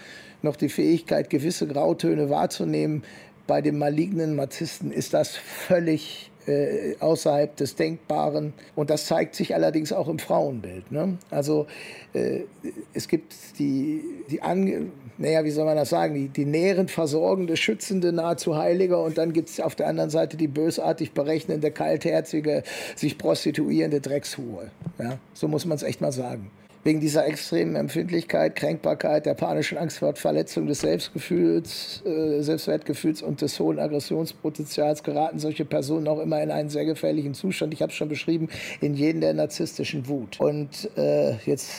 [0.42, 3.04] noch die Fähigkeit, gewisse Grautöne wahrzunehmen.
[3.48, 8.54] Bei dem malignen Marzisten ist das völlig äh, außerhalb des Denkbaren.
[8.76, 10.92] Und das zeigt sich allerdings auch im Frauenbild.
[10.92, 11.18] Ne?
[11.30, 11.68] Also
[12.14, 12.42] äh,
[12.94, 14.88] es gibt die, die Ange
[15.18, 19.34] naja, wie soll man das sagen, die, die nährend versorgende, schützende, nahezu Heilige und dann
[19.34, 22.64] gibt es auf der anderen Seite die bösartig berechnende, kaltherzige,
[22.96, 24.72] sich prostituierende Dreckshure.
[24.98, 25.20] Ja?
[25.34, 26.50] So muss man es echt mal sagen
[26.84, 33.42] wegen dieser extremen Empfindlichkeit, Kränkbarkeit, der panischen Angst vor Verletzung des Selbstgefühls, äh, Selbstwertgefühls und
[33.42, 37.74] des hohen Aggressionspotenzials geraten solche Personen auch immer in einen sehr gefährlichen Zustand.
[37.74, 40.40] Ich habe es schon beschrieben, in jeden der narzisstischen Wut.
[40.40, 41.72] Und äh, jetzt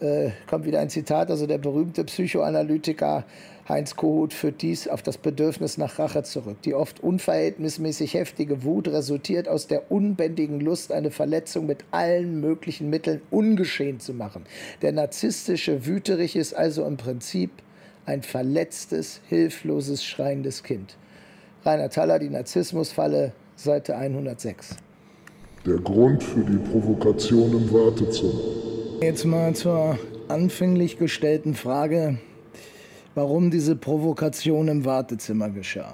[0.00, 3.24] äh, kommt wieder ein Zitat, also der berühmte Psychoanalytiker
[3.70, 6.60] Heinz Kohut führt dies auf das Bedürfnis nach Rache zurück.
[6.62, 12.90] Die oft unverhältnismäßig heftige Wut resultiert aus der unbändigen Lust, eine Verletzung mit allen möglichen
[12.90, 14.44] Mitteln ungeschehen zu machen.
[14.82, 17.50] Der narzisstische Wüterich ist also im Prinzip
[18.06, 20.96] ein verletztes, hilfloses, schreiendes Kind.
[21.64, 24.76] Rainer Thaler, die Narzissmusfalle, Seite 106.
[25.64, 28.40] Der Grund für die Provokation im Wartezimmer.
[29.00, 29.96] Jetzt mal zur
[30.28, 32.18] anfänglich gestellten Frage,
[33.20, 35.92] warum diese Provokation im Wartezimmer geschah.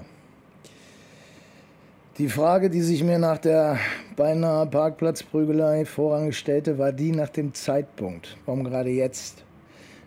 [2.18, 3.80] Die Frage, die sich mir nach der
[4.14, 8.36] beinahe Parkplatzprügelei vorrangig stellte, war die nach dem Zeitpunkt.
[8.46, 9.42] Warum gerade jetzt?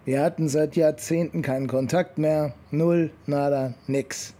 [0.05, 4.33] Wir hatten seit Jahrzehnten keinen Kontakt mehr, null, nada, nix.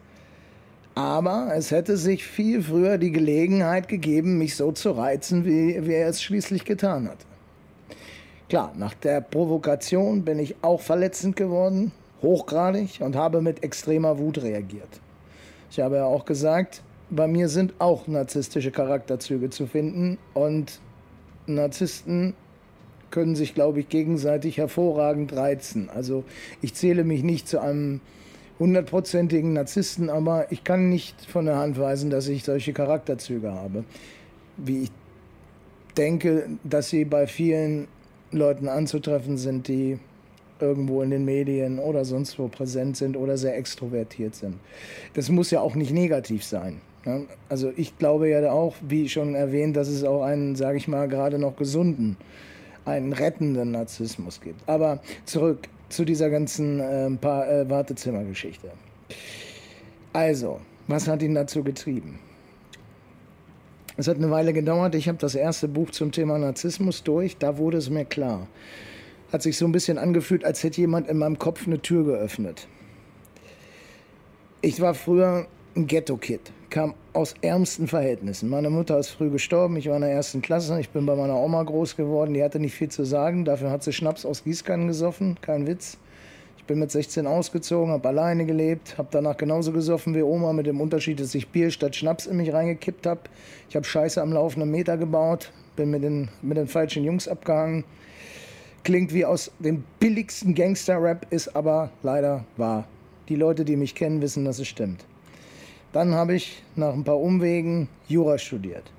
[0.96, 5.96] Aber es hätte sich viel früher die Gelegenheit gegeben, mich so zu reizen, wie, wie
[5.96, 7.18] er es schließlich getan hat.
[8.48, 11.92] Klar, nach der Provokation bin ich auch verletzend geworden,
[12.22, 15.00] hochgradig, und habe mit extremer Wut reagiert.
[15.72, 20.80] Ich habe ja auch gesagt, bei mir sind auch narzisstische Charakterzüge zu finden und
[21.48, 22.34] Narzissten
[23.12, 25.90] können sich, glaube ich, gegenseitig hervorragend reizen.
[25.90, 26.24] Also
[26.62, 28.02] ich zähle mich nicht zu einem
[28.60, 33.84] hundertprozentigen Narzissten, aber ich kann nicht von der Hand weisen, dass ich solche Charakterzüge habe.
[34.58, 34.92] Wie ich
[35.98, 37.88] denke, dass sie bei vielen
[38.32, 39.98] Leuten anzutreffen sind, die
[40.62, 44.56] irgendwo in den Medien oder sonst wo präsent sind oder sehr extrovertiert sind.
[45.14, 46.82] Das muss ja auch nicht negativ sein.
[47.06, 47.26] Ne?
[47.48, 51.08] Also ich glaube ja auch, wie schon erwähnt, dass es auch einen, sage ich mal,
[51.08, 52.18] gerade noch gesunden,
[52.86, 54.68] einen rettenden Narzissmus gibt.
[54.68, 58.72] Aber zurück zu dieser ganzen äh, äh, Wartezimmergeschichte.
[60.14, 62.20] Also, was hat ihn dazu getrieben?
[63.98, 64.96] Es hat eine Weile gedauert.
[64.96, 67.38] Ich habe das erste Buch zum Thema Narzissmus durch.
[67.38, 68.48] Da wurde es mir klar.
[69.32, 72.68] Hat sich so ein bisschen angefühlt, als hätte jemand in meinem Kopf eine Tür geöffnet.
[74.62, 78.50] Ich war früher ein Ghetto-Kid, kam aus ärmsten Verhältnissen.
[78.50, 81.38] Meine Mutter ist früh gestorben, ich war in der ersten Klasse, ich bin bei meiner
[81.38, 84.88] Oma groß geworden, die hatte nicht viel zu sagen, dafür hat sie Schnaps aus Gießkannen
[84.88, 85.98] gesoffen, kein Witz.
[86.58, 90.66] Ich bin mit 16 ausgezogen, habe alleine gelebt, habe danach genauso gesoffen wie Oma, mit
[90.66, 93.22] dem Unterschied, dass ich Bier statt Schnaps in mich reingekippt habe.
[93.70, 97.86] Ich habe Scheiße am laufenden Meter gebaut, bin mit den, mit den falschen Jungs abgehangen.
[98.84, 102.88] Klingt wie aus dem billigsten Gangster-Rap, ist aber leider wahr.
[103.28, 105.06] Die Leute, die mich kennen, wissen, dass es stimmt.
[105.92, 108.92] Dann habe ich nach ein paar Umwegen Jura studiert.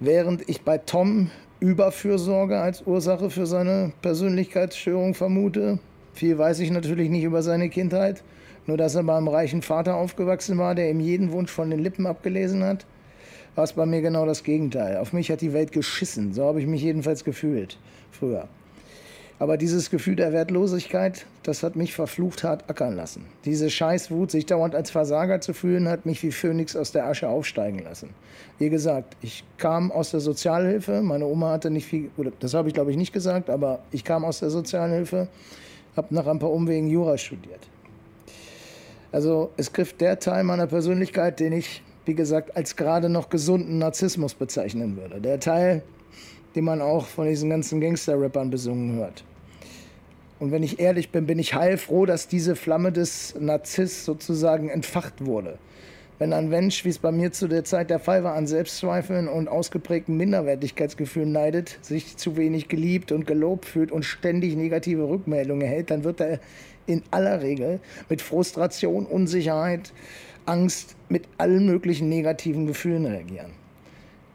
[0.00, 5.78] Während ich bei Tom Überfürsorge als Ursache für seine Persönlichkeitsstörung vermute,
[6.12, 8.22] viel weiß ich natürlich nicht über seine Kindheit,
[8.66, 12.06] nur dass er beim reichen Vater aufgewachsen war, der ihm jeden Wunsch von den Lippen
[12.06, 12.86] abgelesen hat,
[13.56, 14.98] war es bei mir genau das Gegenteil.
[14.98, 17.78] Auf mich hat die Welt geschissen, so habe ich mich jedenfalls gefühlt
[18.12, 18.48] früher.
[19.38, 23.26] Aber dieses Gefühl der Wertlosigkeit, das hat mich verflucht hart ackern lassen.
[23.44, 27.28] Diese Scheißwut, sich dauernd als Versager zu fühlen, hat mich wie Phönix aus der Asche
[27.28, 28.10] aufsteigen lassen.
[28.58, 31.02] Wie gesagt, ich kam aus der Sozialhilfe.
[31.02, 34.24] Meine Oma hatte nicht viel, das habe ich glaube ich nicht gesagt, aber ich kam
[34.24, 35.28] aus der Sozialhilfe,
[35.96, 37.60] habe nach ein paar Umwegen Jura studiert.
[39.12, 43.78] Also es griff der Teil meiner Persönlichkeit, den ich, wie gesagt, als gerade noch gesunden
[43.78, 45.20] Narzissmus bezeichnen würde.
[45.20, 45.82] Der Teil,
[46.54, 49.24] den man auch von diesen ganzen Gangster-Rappern besungen hört.
[50.38, 55.24] Und wenn ich ehrlich bin, bin ich heilfroh, dass diese Flamme des Narziss sozusagen entfacht
[55.24, 55.58] wurde.
[56.18, 59.28] Wenn ein Mensch, wie es bei mir zu der Zeit der Fall war, an Selbstzweifeln
[59.28, 65.62] und ausgeprägten Minderwertigkeitsgefühlen leidet, sich zu wenig geliebt und gelobt fühlt und ständig negative Rückmeldungen
[65.62, 66.40] erhält, dann wird er
[66.86, 69.92] in aller Regel mit Frustration, Unsicherheit,
[70.46, 73.52] Angst, mit allen möglichen negativen Gefühlen reagieren.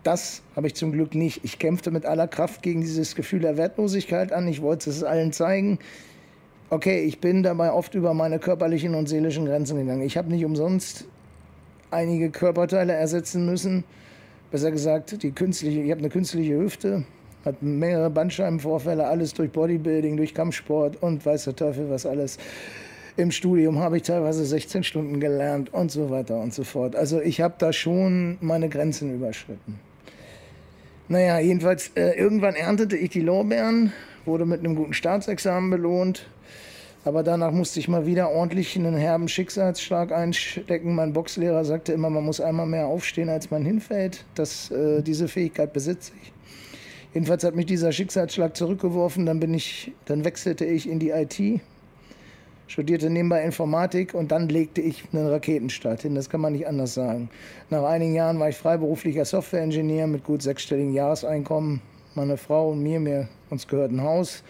[0.03, 1.41] Das habe ich zum Glück nicht.
[1.43, 4.47] Ich kämpfte mit aller Kraft gegen dieses Gefühl der Wertlosigkeit an.
[4.47, 5.77] Ich wollte es allen zeigen.
[6.69, 10.01] Okay, ich bin dabei oft über meine körperlichen und seelischen Grenzen gegangen.
[10.01, 11.05] Ich habe nicht umsonst
[11.91, 13.83] einige Körperteile ersetzen müssen.
[14.49, 17.03] Besser gesagt, die künstliche, ich habe eine künstliche Hüfte,
[17.45, 22.37] habe mehrere Bandscheibenvorfälle, alles durch Bodybuilding, durch Kampfsport und weiß der Teufel was alles.
[23.17, 26.95] Im Studium habe ich teilweise 16 Stunden gelernt und so weiter und so fort.
[26.95, 29.79] Also ich habe da schon meine Grenzen überschritten.
[31.09, 33.91] Naja, jedenfalls, äh, irgendwann erntete ich die Lorbeeren,
[34.25, 36.25] wurde mit einem guten Staatsexamen belohnt.
[37.03, 40.93] Aber danach musste ich mal wieder ordentlich einen herben Schicksalsschlag einstecken.
[40.93, 44.23] Mein Boxlehrer sagte immer, man muss einmal mehr aufstehen, als man hinfällt.
[44.35, 46.31] Das, äh, diese Fähigkeit besitze ich.
[47.13, 49.25] Jedenfalls hat mich dieser Schicksalsschlag zurückgeworfen.
[49.25, 51.61] Dann, bin ich, dann wechselte ich in die IT,
[52.71, 56.15] studierte nebenbei Informatik und dann legte ich einen Raketenstart hin.
[56.15, 57.29] Das kann man nicht anders sagen.
[57.69, 61.81] Nach einigen Jahren war ich freiberuflicher Softwareingenieur mit gut sechsstelligen Jahreseinkommen.
[62.15, 64.43] Meine Frau und mir, mir uns gehört ein Haus.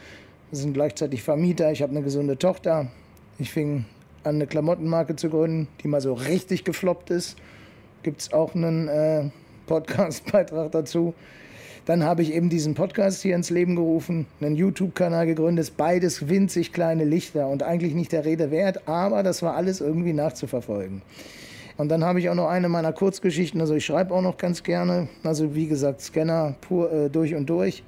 [0.51, 1.71] Wir sind gleichzeitig Vermieter.
[1.71, 2.91] Ich habe eine gesunde Tochter.
[3.39, 3.85] Ich fing
[4.23, 7.37] an, eine Klamottenmarke zu gründen, die mal so richtig gefloppt ist.
[8.03, 9.31] Gibt es auch einen äh,
[9.65, 11.15] Podcast-Beitrag dazu.
[11.85, 16.73] Dann habe ich eben diesen Podcast hier ins Leben gerufen, einen YouTube-Kanal gegründet, beides winzig
[16.73, 21.01] kleine Lichter und eigentlich nicht der Rede wert, aber das war alles irgendwie nachzuverfolgen.
[21.77, 24.61] Und dann habe ich auch noch eine meiner Kurzgeschichten, also ich schreibe auch noch ganz
[24.61, 27.83] gerne, also wie gesagt, Scanner pur äh, durch und durch.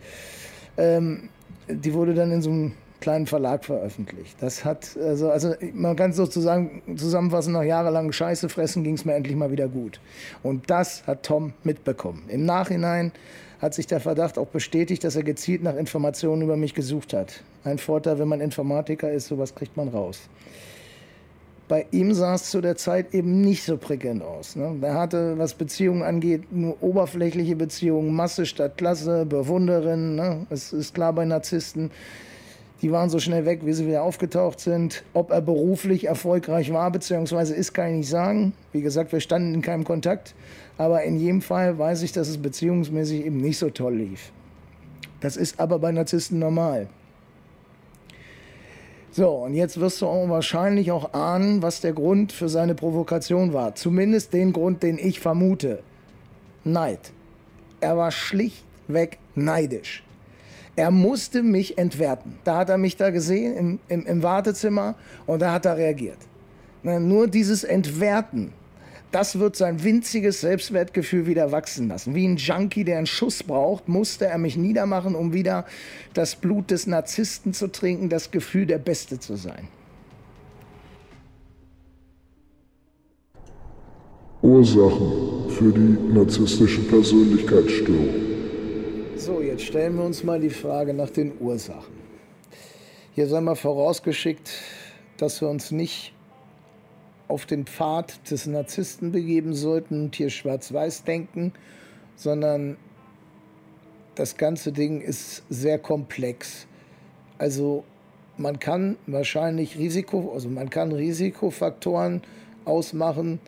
[0.78, 1.30] Ähm,
[1.68, 4.38] die wurde dann in so einem kleinen Verlag veröffentlicht.
[4.40, 9.04] Das hat, also, also man kann es sozusagen zusammenfassen, nach jahrelang Scheiße fressen ging es
[9.04, 10.00] mir endlich mal wieder gut.
[10.42, 12.24] Und das hat Tom mitbekommen.
[12.30, 13.12] Im Nachhinein
[13.64, 17.42] hat sich der Verdacht auch bestätigt, dass er gezielt nach Informationen über mich gesucht hat.
[17.64, 20.20] Ein Vorteil, wenn man Informatiker ist, sowas kriegt man raus.
[21.70, 24.58] Bei ihm sah es zu der Zeit eben nicht so prickelnd aus.
[24.58, 24.76] Ne?
[24.82, 30.16] Er hatte, was Beziehungen angeht, nur oberflächliche Beziehungen, Masse statt Klasse, Bewunderin.
[30.16, 30.46] Ne?
[30.50, 31.90] Es ist klar bei Narzissten,
[32.82, 35.06] die waren so schnell weg, wie sie wieder aufgetaucht sind.
[35.14, 38.52] Ob er beruflich erfolgreich war, beziehungsweise ist, kann ich nicht sagen.
[38.74, 40.36] Wie gesagt, wir standen in keinem Kontakt.
[40.78, 44.32] Aber in jedem Fall weiß ich, dass es beziehungsmäßig eben nicht so toll lief.
[45.22, 46.88] Das ist aber bei Narzissten normal.
[49.12, 53.54] So, und jetzt wirst du auch wahrscheinlich auch ahnen, was der Grund für seine Provokation
[53.54, 53.76] war.
[53.76, 55.84] Zumindest den Grund, den ich vermute.
[56.64, 57.12] Neid.
[57.80, 60.04] Er war schlichtweg neidisch.
[60.76, 62.40] Er musste mich entwerten.
[62.44, 64.96] Da hat er mich da gesehen im, im, im Wartezimmer
[65.28, 66.18] und da hat er reagiert.
[66.82, 68.52] Nur dieses Entwerten
[69.14, 72.16] das wird sein winziges Selbstwertgefühl wieder wachsen lassen.
[72.16, 75.66] Wie ein Junkie, der einen Schuss braucht, musste er mich niedermachen, um wieder
[76.16, 79.68] das Blut des Narzissten zu trinken, das Gefühl, der Beste zu sein.
[84.42, 88.10] Ursachen für die narzisstische Persönlichkeitsstörung.
[89.16, 91.94] So, jetzt stellen wir uns mal die Frage nach den Ursachen.
[93.14, 94.50] Hier sei mal vorausgeschickt,
[95.18, 96.13] dass wir uns nicht
[97.28, 101.54] auf den Pfad des Narzissten begeben sollten und hier schwarz-weiß denken,
[102.16, 102.78] sondern
[104.16, 106.68] das ganze Ding ist sehr komplex.
[107.38, 107.84] Also
[108.38, 112.22] man kann wahrscheinlich Risiko, also man kann Risikofaktoren
[112.66, 113.40] ausmachen,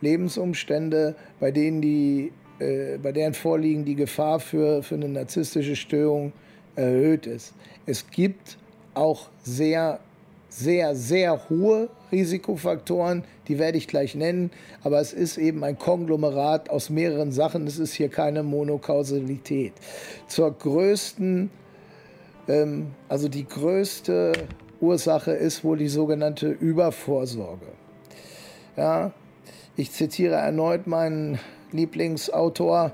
[0.00, 6.32] Lebensumstände, bei denen die, äh, bei deren Vorliegen die Gefahr für, für eine narzisstische Störung
[6.74, 7.54] erhöht ist.
[7.86, 8.58] Es gibt
[8.94, 10.00] auch sehr
[10.52, 14.50] sehr, sehr hohe Risikofaktoren, die werde ich gleich nennen,
[14.82, 19.72] aber es ist eben ein Konglomerat aus mehreren Sachen, es ist hier keine Monokausalität.
[20.28, 21.50] Zur größten,
[22.48, 24.32] ähm, also die größte
[24.80, 27.68] Ursache ist wohl die sogenannte Übervorsorge.
[28.76, 29.12] Ja,
[29.76, 31.38] ich zitiere erneut meinen
[31.72, 32.92] Lieblingsautor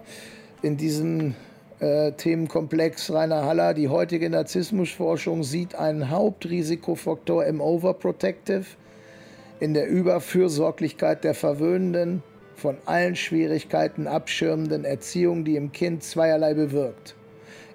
[0.62, 1.34] in diesem
[1.80, 3.74] Themenkomplex Rainer Haller.
[3.74, 8.64] Die heutige Narzissmusforschung sieht einen Hauptrisikofaktor im Overprotective,
[9.60, 12.22] in der Überfürsorglichkeit der verwöhnenden,
[12.56, 17.14] von allen Schwierigkeiten abschirmenden Erziehung, die im Kind zweierlei bewirkt.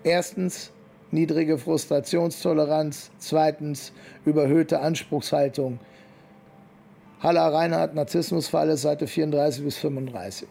[0.04, 0.72] Erstens
[1.12, 3.94] niedrige Frustrationstoleranz, zweitens
[4.26, 5.80] überhöhte Anspruchshaltung.
[7.22, 10.50] Haller Reinhardt, Narzissmusfalle, Seite 34 bis 35.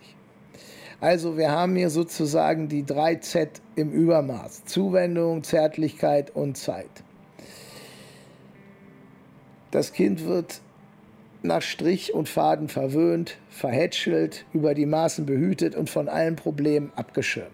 [1.03, 4.67] Also wir haben hier sozusagen die 3Z im Übermaß.
[4.67, 6.87] Zuwendung, Zärtlichkeit und Zeit.
[9.73, 10.61] Das Kind wird
[11.43, 17.51] nach Strich und Faden verwöhnt, verhätschelt, über die Maßen behütet und von allen Problemen abgeschirmt.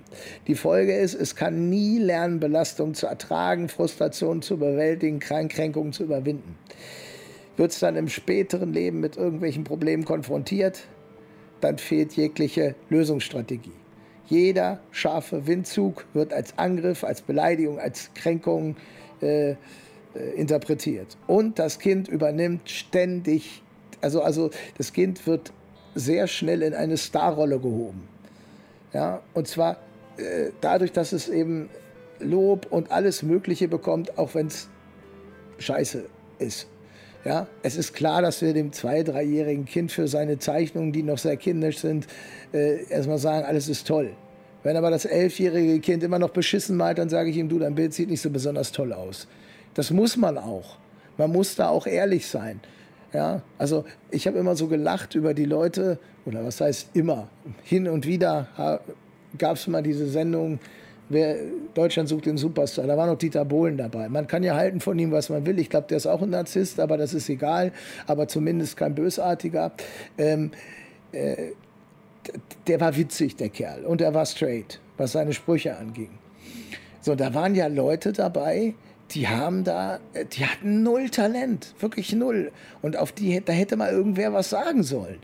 [0.46, 6.04] Die Folge ist, es kann nie lernen, Belastungen zu ertragen, Frustrationen zu bewältigen, Kränkungen zu
[6.04, 6.58] überwinden.
[7.56, 10.82] Wird es dann im späteren Leben mit irgendwelchen Problemen konfrontiert,
[11.60, 13.72] dann fehlt jegliche Lösungsstrategie.
[14.26, 18.76] Jeder scharfe Windzug wird als Angriff, als Beleidigung, als Kränkung
[19.22, 19.56] äh, äh,
[20.36, 21.16] interpretiert.
[21.26, 23.62] Und das Kind übernimmt ständig,
[24.00, 25.52] also, also das Kind wird
[25.94, 28.06] sehr schnell in eine Starrolle gehoben.
[28.92, 29.78] Ja, und zwar
[30.16, 31.68] äh, dadurch, dass es eben
[32.20, 34.68] Lob und alles Mögliche bekommt, auch wenn es
[35.58, 36.04] scheiße
[36.38, 36.68] ist.
[37.24, 41.18] Ja, es ist klar, dass wir dem zwei-, dreijährigen Kind für seine Zeichnungen, die noch
[41.18, 42.06] sehr kindisch sind,
[42.52, 44.12] äh, erstmal sagen, alles ist toll.
[44.62, 47.74] Wenn aber das elfjährige Kind immer noch beschissen malt, dann sage ich ihm, du, dein
[47.74, 49.26] Bild sieht nicht so besonders toll aus.
[49.74, 50.76] Das muss man auch.
[51.16, 52.60] Man muss da auch ehrlich sein.
[53.12, 57.28] Ja, also ich habe immer so gelacht über die Leute, oder was heißt immer,
[57.62, 58.80] hin und wieder
[59.38, 60.58] gab es mal diese Sendung,
[61.08, 61.36] wer,
[61.74, 62.86] Deutschland sucht den Superstar.
[62.86, 64.08] Da war noch Dieter Bohlen dabei.
[64.08, 65.58] Man kann ja halten von ihm, was man will.
[65.58, 67.72] Ich glaube, der ist auch ein Narzisst, aber das ist egal.
[68.06, 69.72] Aber zumindest kein Bösartiger.
[70.16, 70.50] Ähm,
[71.12, 71.52] äh,
[72.66, 73.84] der war witzig, der Kerl.
[73.84, 76.10] Und er war straight, was seine Sprüche anging.
[77.00, 78.74] So, da waren ja Leute dabei,
[79.12, 80.00] die haben da,
[80.32, 82.52] die hatten null Talent, wirklich null.
[82.82, 85.18] Und auf die, da hätte mal irgendwer was sagen sollen.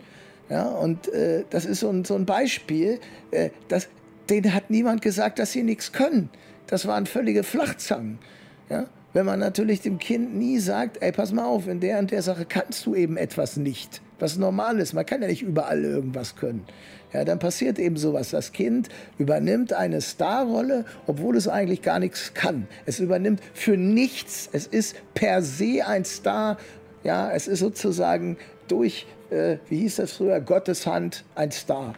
[0.49, 3.89] Ja, und äh, das ist so ein, so ein Beispiel, äh, das,
[4.30, 6.30] denen hat niemand gesagt, dass sie nichts können.
[6.66, 8.18] Das waren völlige Flachzangen.
[8.68, 8.86] Ja?
[9.12, 12.22] Wenn man natürlich dem Kind nie sagt, ey, pass mal auf, in der und der
[12.22, 14.92] Sache kannst du eben etwas nicht, was normal ist.
[14.92, 16.64] Man kann ja nicht überall irgendwas können.
[17.12, 18.30] Ja, dann passiert eben sowas.
[18.30, 22.66] Das Kind übernimmt eine Starrolle, obwohl es eigentlich gar nichts kann.
[22.86, 24.48] Es übernimmt für nichts.
[24.52, 26.58] Es ist per se ein Star.
[27.04, 31.94] Ja, es ist sozusagen durch, äh, wie hieß das früher, Gottes Hand ein Star.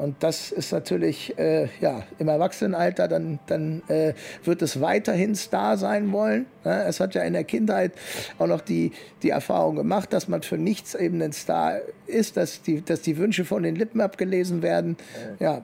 [0.00, 5.76] Und das ist natürlich äh, ja, im Erwachsenenalter, dann, dann äh, wird es weiterhin Star
[5.76, 6.46] sein wollen.
[6.64, 7.92] Ja, es hat ja in der Kindheit
[8.38, 8.92] auch noch die,
[9.22, 13.18] die Erfahrung gemacht, dass man für nichts eben ein Star ist, dass die, dass die
[13.18, 14.96] Wünsche von den Lippen abgelesen werden.
[15.38, 15.60] Ja,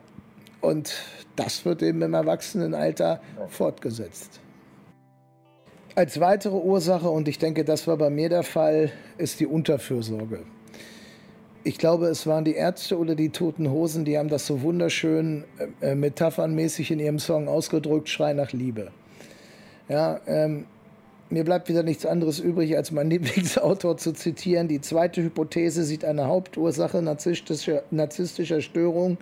[0.61, 0.93] und
[1.35, 3.19] das wird eben im Erwachsenenalter
[3.49, 4.39] fortgesetzt.
[5.95, 10.41] Als weitere Ursache, und ich denke, das war bei mir der Fall, ist die Unterfürsorge
[11.67, 15.43] ich glaube, es waren die Ärzte oder die Toten Hosen, die haben das so wunderschön
[15.81, 18.91] äh, metaphernmäßig in ihrem Song ausgedrückt, Schrei nach Liebe.
[19.89, 20.65] Ja, ähm,
[21.29, 24.69] mir bleibt wieder nichts anderes übrig, als meinen Lieblingsautor zu zitieren.
[24.69, 29.17] Die zweite Hypothese sieht eine Hauptursache narzisstischer, narzisstischer Störung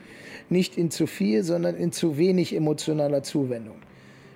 [0.48, 3.78] nicht in zu viel, sondern in zu wenig emotionaler Zuwendung.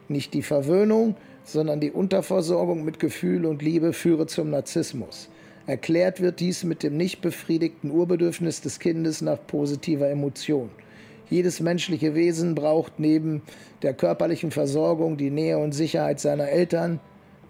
[0.08, 5.30] Nicht die Verwöhnung, sondern die Unterversorgung mit Gefühl und Liebe führe zum Narzissmus.
[5.70, 10.72] Erklärt wird dies mit dem nicht befriedigten Urbedürfnis des Kindes nach positiver Emotion.
[11.30, 13.44] Jedes menschliche Wesen braucht neben
[13.84, 17.00] der körperlichen Versorgung die Nähe und Sicherheit seiner Eltern.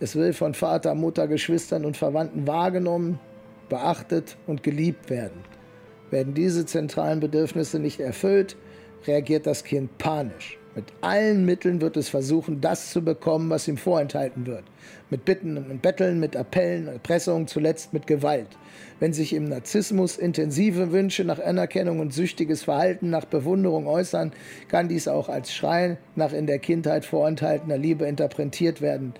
[0.01, 3.21] Es will von Vater, Mutter, Geschwistern und Verwandten wahrgenommen,
[3.69, 5.39] beachtet und geliebt werden.
[6.09, 8.57] Werden diese zentralen Bedürfnisse nicht erfüllt,
[9.07, 10.58] reagiert das Kind panisch.
[10.79, 14.63] Mit allen Mitteln wird es versuchen, das zu bekommen, was ihm vorenthalten wird.
[15.09, 18.47] Mit Bitten und Betteln, mit Appellen, Erpressung, zuletzt mit Gewalt.
[19.01, 24.31] Wenn sich im Narzissmus intensive Wünsche nach Anerkennung und süchtiges Verhalten nach Bewunderung äußern,
[24.69, 29.13] kann dies auch als Schreien nach in der Kindheit vorenthaltener Liebe interpretiert werden.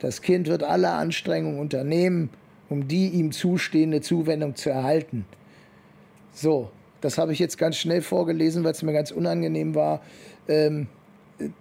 [0.00, 2.30] Das Kind wird alle Anstrengungen unternehmen,
[2.68, 5.26] um die ihm zustehende Zuwendung zu erhalten.
[6.32, 10.00] So, das habe ich jetzt ganz schnell vorgelesen, weil es mir ganz unangenehm war.
[10.48, 10.88] Ähm,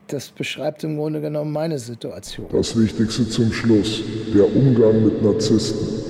[0.07, 2.47] das beschreibt im Grunde genommen meine Situation.
[2.51, 4.01] Das Wichtigste zum Schluss,
[4.33, 6.03] der Umgang mit Narzissten.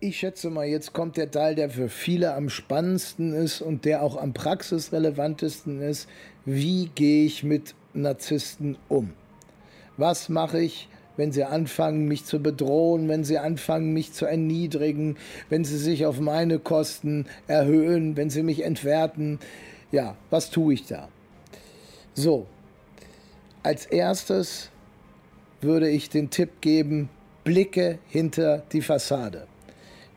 [0.00, 4.02] Ich schätze mal, jetzt kommt der Teil, der für viele am spannendsten ist und der
[4.02, 6.08] auch am praxisrelevantesten ist.
[6.44, 9.14] Wie gehe ich mit Narzissten um?
[9.96, 15.16] Was mache ich, wenn sie anfangen, mich zu bedrohen, wenn sie anfangen, mich zu erniedrigen,
[15.48, 19.38] wenn sie sich auf meine Kosten erhöhen, wenn sie mich entwerten.
[19.94, 21.08] Ja, was tue ich da?
[22.14, 22.48] So,
[23.62, 24.70] als erstes
[25.60, 27.08] würde ich den Tipp geben,
[27.44, 29.46] blicke hinter die Fassade.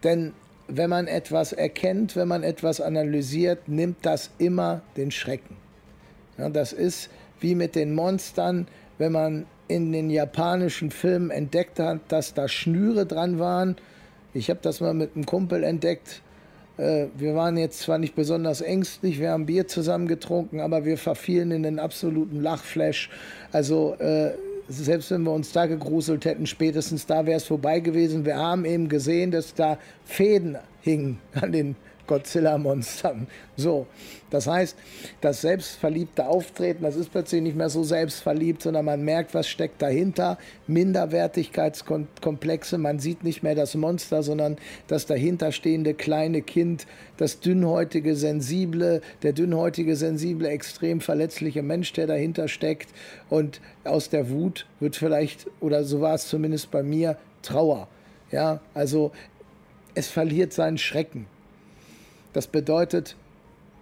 [0.04, 0.34] Denn
[0.68, 5.56] wenn man etwas erkennt, wenn man etwas analysiert, nimmt das immer den Schrecken.
[6.40, 8.68] Ja, das ist wie mit den Monstern,
[8.98, 13.76] wenn man in den japanischen Filmen entdeckt hat, dass da Schnüre dran waren.
[14.34, 16.24] Ich habe das mal mit einem Kumpel entdeckt.
[16.78, 20.98] Äh, wir waren jetzt zwar nicht besonders ängstlich, wir haben Bier zusammen getrunken, aber wir
[20.98, 23.10] verfielen in den absoluten Lachflash.
[23.52, 24.32] Also äh,
[24.70, 28.26] selbst wenn wir uns da gegruselt hätten, spätestens da wäre es vorbei gewesen.
[28.26, 31.76] Wir haben eben gesehen, dass da Fäden hingen an den
[32.08, 33.28] Godzilla-Monstern.
[33.56, 33.88] So,
[34.30, 34.78] das heißt,
[35.22, 39.82] das selbstverliebte Auftreten, das ist plötzlich nicht mehr so selbstverliebt, sondern man merkt, was steckt
[39.82, 40.38] dahinter.
[40.68, 46.88] Minderwertigkeitskomplexe, man sieht nicht mehr das Monster, sondern das dahinterstehende kleine Kind,
[47.18, 52.90] das dünnhäutige, sensible, der dünnhäutige, sensible, extrem verletzliche Mensch, der dahinter steckt.
[53.30, 57.88] Und aus der Wut wird vielleicht, oder so war es zumindest bei mir, Trauer.
[58.32, 59.12] Ja, also
[59.96, 61.28] es verliert seinen Schrecken.
[62.38, 63.16] Das bedeutet,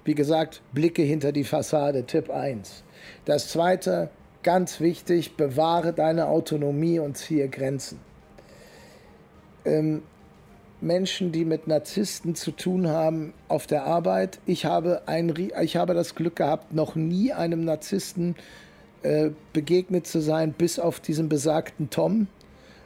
[0.05, 2.85] wie gesagt, Blicke hinter die Fassade, Tipp 1.
[3.25, 4.09] Das zweite,
[4.43, 7.99] ganz wichtig, bewahre deine Autonomie und ziehe Grenzen.
[9.65, 10.03] Ähm,
[10.79, 14.39] Menschen, die mit Narzissten zu tun haben auf der Arbeit.
[14.45, 18.37] Ich habe, ein, ich habe das Glück gehabt, noch nie einem Narzissten
[19.03, 22.27] äh, begegnet zu sein, bis auf diesen besagten Tom.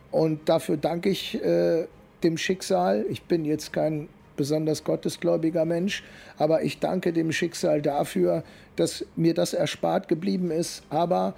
[0.09, 1.85] Und dafür danke ich äh,
[2.23, 3.05] dem Schicksal.
[3.07, 4.09] Ich bin jetzt kein
[4.39, 6.01] besonders gottesgläubiger Mensch,
[6.37, 8.43] aber ich danke dem Schicksal dafür,
[8.77, 10.81] dass mir das erspart geblieben ist.
[10.89, 11.35] Aber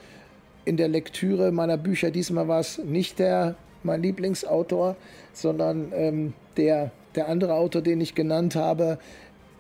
[0.65, 4.95] in der Lektüre meiner Bücher, diesmal war es nicht der, mein Lieblingsautor,
[5.33, 8.99] sondern ähm, der, der andere Autor, den ich genannt habe,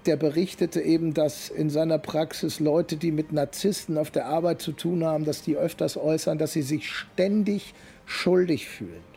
[0.05, 4.71] der berichtete eben, dass in seiner Praxis Leute, die mit Narzissten auf der Arbeit zu
[4.71, 7.73] tun haben, dass die öfters äußern, dass sie sich ständig
[8.05, 9.11] schuldig fühlen.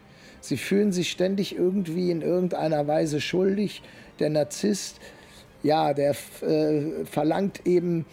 [0.44, 3.82] Sie fühlen sich ständig irgendwie in irgendeiner Weise schuldig
[4.18, 5.00] der Narzisst,
[5.62, 8.04] ja, der äh, verlangt eben,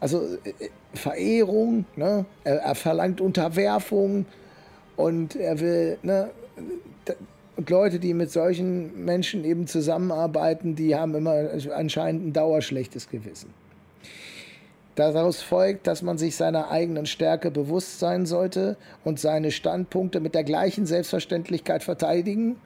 [0.00, 2.24] also äh, Verehrung, ne?
[2.44, 4.26] er, er, verlangt Unterwerfung
[4.96, 6.30] und er will, ne?
[7.56, 13.50] und Leute, die mit solchen Menschen eben zusammenarbeiten, die haben immer anscheinend ein dauerschlechtes Gewissen.
[14.96, 20.34] Daraus folgt, dass man sich seiner eigenen Stärke bewusst sein sollte und seine Standpunkte mit
[20.34, 22.56] der gleichen Selbstverständlichkeit verteidigen,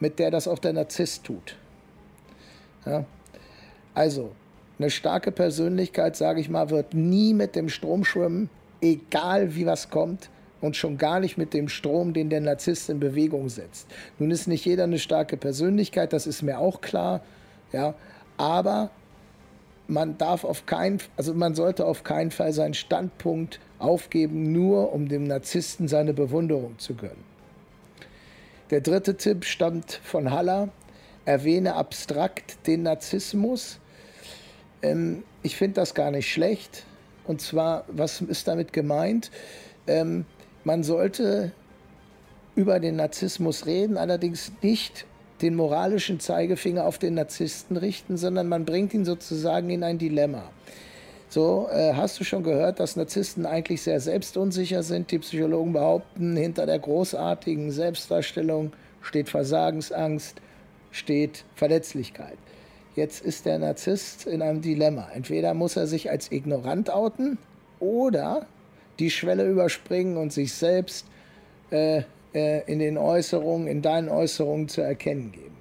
[0.00, 1.56] mit der das auch der Narzisst tut.
[2.86, 3.04] Ja?
[3.94, 4.32] Also,
[4.78, 9.90] eine starke Persönlichkeit, sage ich mal, wird nie mit dem Strom schwimmen, egal wie was
[9.90, 10.30] kommt
[10.60, 13.88] und schon gar nicht mit dem Strom, den der Narzisst in Bewegung setzt.
[14.18, 17.22] Nun ist nicht jeder eine starke Persönlichkeit, das ist mir auch klar,
[17.72, 17.94] ja,
[18.36, 18.90] aber
[19.88, 25.08] man darf auf keinen, also man sollte auf keinen Fall seinen Standpunkt aufgeben, nur um
[25.08, 27.24] dem Narzissten seine Bewunderung zu gönnen.
[28.70, 30.70] Der dritte Tipp stammt von Haller.
[31.26, 33.78] Erwähne abstrakt den Narzissmus.
[34.82, 36.84] Ähm, ich finde das gar nicht schlecht.
[37.26, 39.30] Und zwar, was ist damit gemeint?
[39.86, 40.24] Ähm,
[40.64, 41.52] man sollte
[42.54, 45.04] über den Narzissmus reden, allerdings nicht
[45.42, 50.50] den moralischen Zeigefinger auf den Narzissten richten, sondern man bringt ihn sozusagen in ein Dilemma.
[51.28, 55.10] So, äh, hast du schon gehört, dass Narzissten eigentlich sehr selbstunsicher sind?
[55.10, 58.72] Die Psychologen behaupten, hinter der großartigen Selbstdarstellung
[59.02, 60.40] steht Versagensangst,
[60.90, 62.38] steht Verletzlichkeit.
[62.94, 65.08] Jetzt ist der Narzisst in einem Dilemma.
[65.14, 67.38] Entweder muss er sich als ignorant outen
[67.78, 68.46] oder
[68.98, 71.06] die Schwelle überspringen und sich selbst
[71.70, 72.02] äh,
[72.34, 75.56] äh, in den Äußerungen, in deinen Äußerungen zu erkennen geben.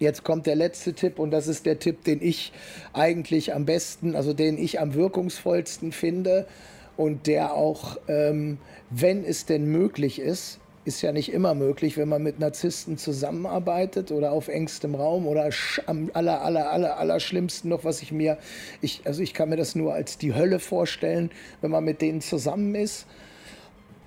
[0.00, 2.52] Jetzt kommt der letzte Tipp und das ist der Tipp, den ich
[2.92, 6.48] eigentlich am besten, also den ich am wirkungsvollsten finde
[6.96, 8.58] und der auch, ähm,
[8.90, 14.10] wenn es denn möglich ist, ist ja nicht immer möglich, wenn man mit Narzissten zusammenarbeitet
[14.10, 15.50] oder auf engstem Raum oder
[15.86, 18.38] am aller, aller, aller, aller schlimmsten noch, was ich mir,
[18.80, 21.30] ich, also ich kann mir das nur als die Hölle vorstellen,
[21.60, 23.06] wenn man mit denen zusammen ist.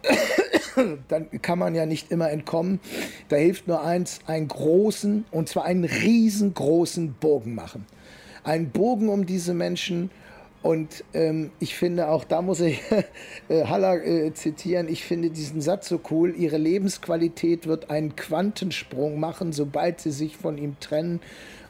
[1.08, 2.80] dann kann man ja nicht immer entkommen.
[3.30, 7.86] Da hilft nur eins, einen großen, und zwar einen riesengroßen Bogen machen.
[8.44, 10.12] Einen Bogen um diese Menschen.
[10.66, 12.82] Und ähm, ich finde, auch da muss ich
[13.50, 19.20] äh, Haller äh, zitieren, ich finde diesen Satz so cool, ihre Lebensqualität wird einen Quantensprung
[19.20, 21.20] machen, sobald sie sich von ihm trennen,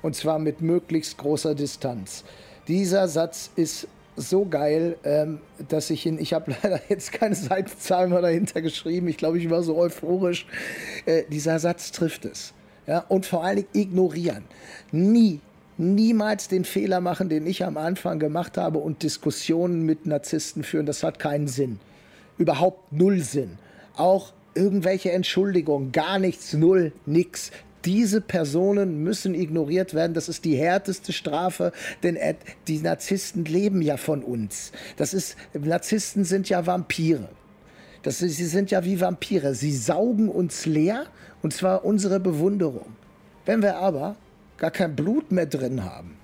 [0.02, 2.24] und zwar mit möglichst großer Distanz.
[2.70, 8.12] Dieser Satz ist so geil, ähm, dass ich ihn, ich habe leider jetzt keine Seitenzahlen
[8.12, 10.48] mehr dahinter geschrieben, ich glaube, ich war so euphorisch.
[11.06, 12.54] Äh, dieser Satz trifft es.
[12.88, 13.00] Ja?
[13.10, 14.46] Und vor allen Dingen ignorieren.
[14.94, 15.42] Nie,
[15.78, 20.86] niemals den Fehler machen, den ich am Anfang gemacht habe und Diskussionen mit Narzissten führen.
[20.86, 21.80] Das hat keinen Sinn.
[22.38, 23.58] Überhaupt null Sinn.
[23.96, 27.52] Auch irgendwelche Entschuldigungen, gar nichts, null, nix
[27.86, 30.14] diese Personen müssen ignoriert werden.
[30.14, 31.72] Das ist die härteste Strafe,
[32.04, 32.18] denn
[32.68, 34.72] die Narzissten leben ja von uns.
[34.98, 37.30] Das ist, Narzissten sind ja Vampire.
[38.02, 39.56] Das sie sind ja wie Vampire.
[39.56, 41.06] Sie saugen uns leer
[41.42, 42.88] und zwar unsere Bewunderung.
[43.46, 44.16] Wenn wir aber
[44.58, 46.18] gar kein Blut mehr drin haben.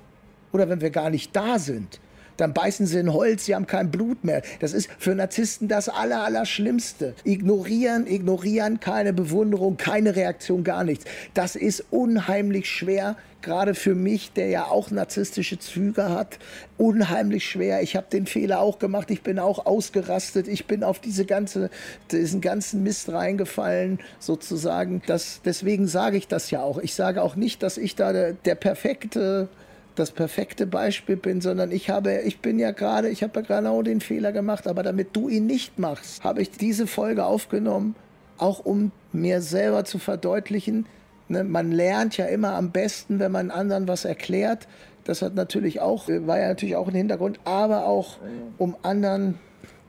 [0.52, 2.00] Oder wenn wir gar nicht da sind,
[2.42, 4.42] dann beißen sie in Holz, sie haben kein Blut mehr.
[4.60, 7.14] Das ist für Narzissten das Aller, Allerschlimmste.
[7.24, 11.06] Ignorieren, ignorieren, keine Bewunderung, keine Reaktion, gar nichts.
[11.34, 16.40] Das ist unheimlich schwer, gerade für mich, der ja auch narzisstische Züge hat,
[16.78, 17.82] unheimlich schwer.
[17.84, 21.70] Ich habe den Fehler auch gemacht, ich bin auch ausgerastet, ich bin auf diese ganze,
[22.12, 25.02] diesen ganzen Mist reingefallen, sozusagen.
[25.06, 26.80] Das, deswegen sage ich das ja auch.
[26.80, 29.48] Ich sage auch nicht, dass ich da der, der perfekte
[29.96, 33.82] das perfekte Beispiel bin, sondern ich habe, ich bin ja gerade, ich habe ja genau
[33.82, 37.96] den Fehler gemacht, aber damit du ihn nicht machst, habe ich diese Folge aufgenommen,
[38.38, 40.86] auch um mir selber zu verdeutlichen,
[41.28, 44.68] ne, man lernt ja immer am besten, wenn man anderen was erklärt.
[45.04, 48.18] Das hat natürlich auch, war ja natürlich auch ein Hintergrund, aber auch
[48.58, 49.40] um anderen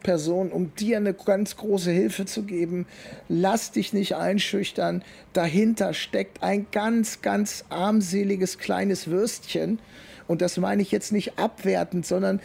[0.02, 2.86] Person, um dir eine ganz große Hilfe zu geben.
[3.28, 5.02] Lass dich nicht einschüchtern.
[5.32, 9.78] Dahinter steckt ein ganz, ganz armseliges kleines Würstchen.
[10.28, 12.40] Und das meine ich jetzt nicht abwertend, sondern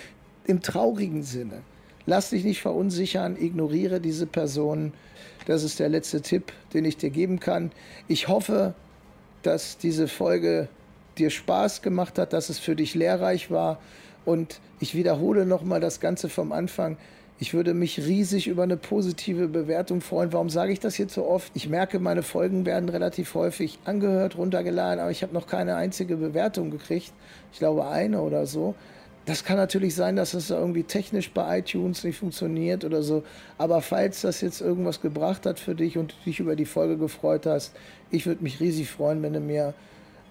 [0.45, 1.61] im traurigen Sinne.
[2.05, 4.93] Lass dich nicht verunsichern, ignoriere diese Person.
[5.45, 7.71] Das ist der letzte Tipp, den ich dir geben kann.
[8.07, 8.73] Ich hoffe,
[9.43, 10.69] dass diese Folge
[11.17, 13.79] dir Spaß gemacht hat, dass es für dich lehrreich war.
[14.25, 16.97] Und ich wiederhole nochmal das Ganze vom Anfang.
[17.39, 20.33] Ich würde mich riesig über eine positive Bewertung freuen.
[20.33, 21.51] Warum sage ich das jetzt so oft?
[21.53, 26.15] Ich merke, meine Folgen werden relativ häufig angehört, runtergeladen, aber ich habe noch keine einzige
[26.17, 27.13] Bewertung gekriegt.
[27.53, 28.73] Ich glaube eine oder so.
[29.27, 33.23] Das kann natürlich sein, dass es irgendwie technisch bei iTunes nicht funktioniert oder so.
[33.59, 36.97] Aber falls das jetzt irgendwas gebracht hat für dich und du dich über die Folge
[36.97, 37.75] gefreut hast,
[38.09, 39.75] ich würde mich riesig freuen, wenn du mir,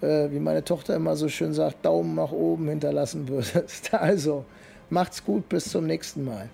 [0.00, 3.92] äh, wie meine Tochter immer so schön sagt, Daumen nach oben hinterlassen würdest.
[3.92, 4.44] Also,
[4.90, 6.48] macht's gut, bis zum nächsten Mal.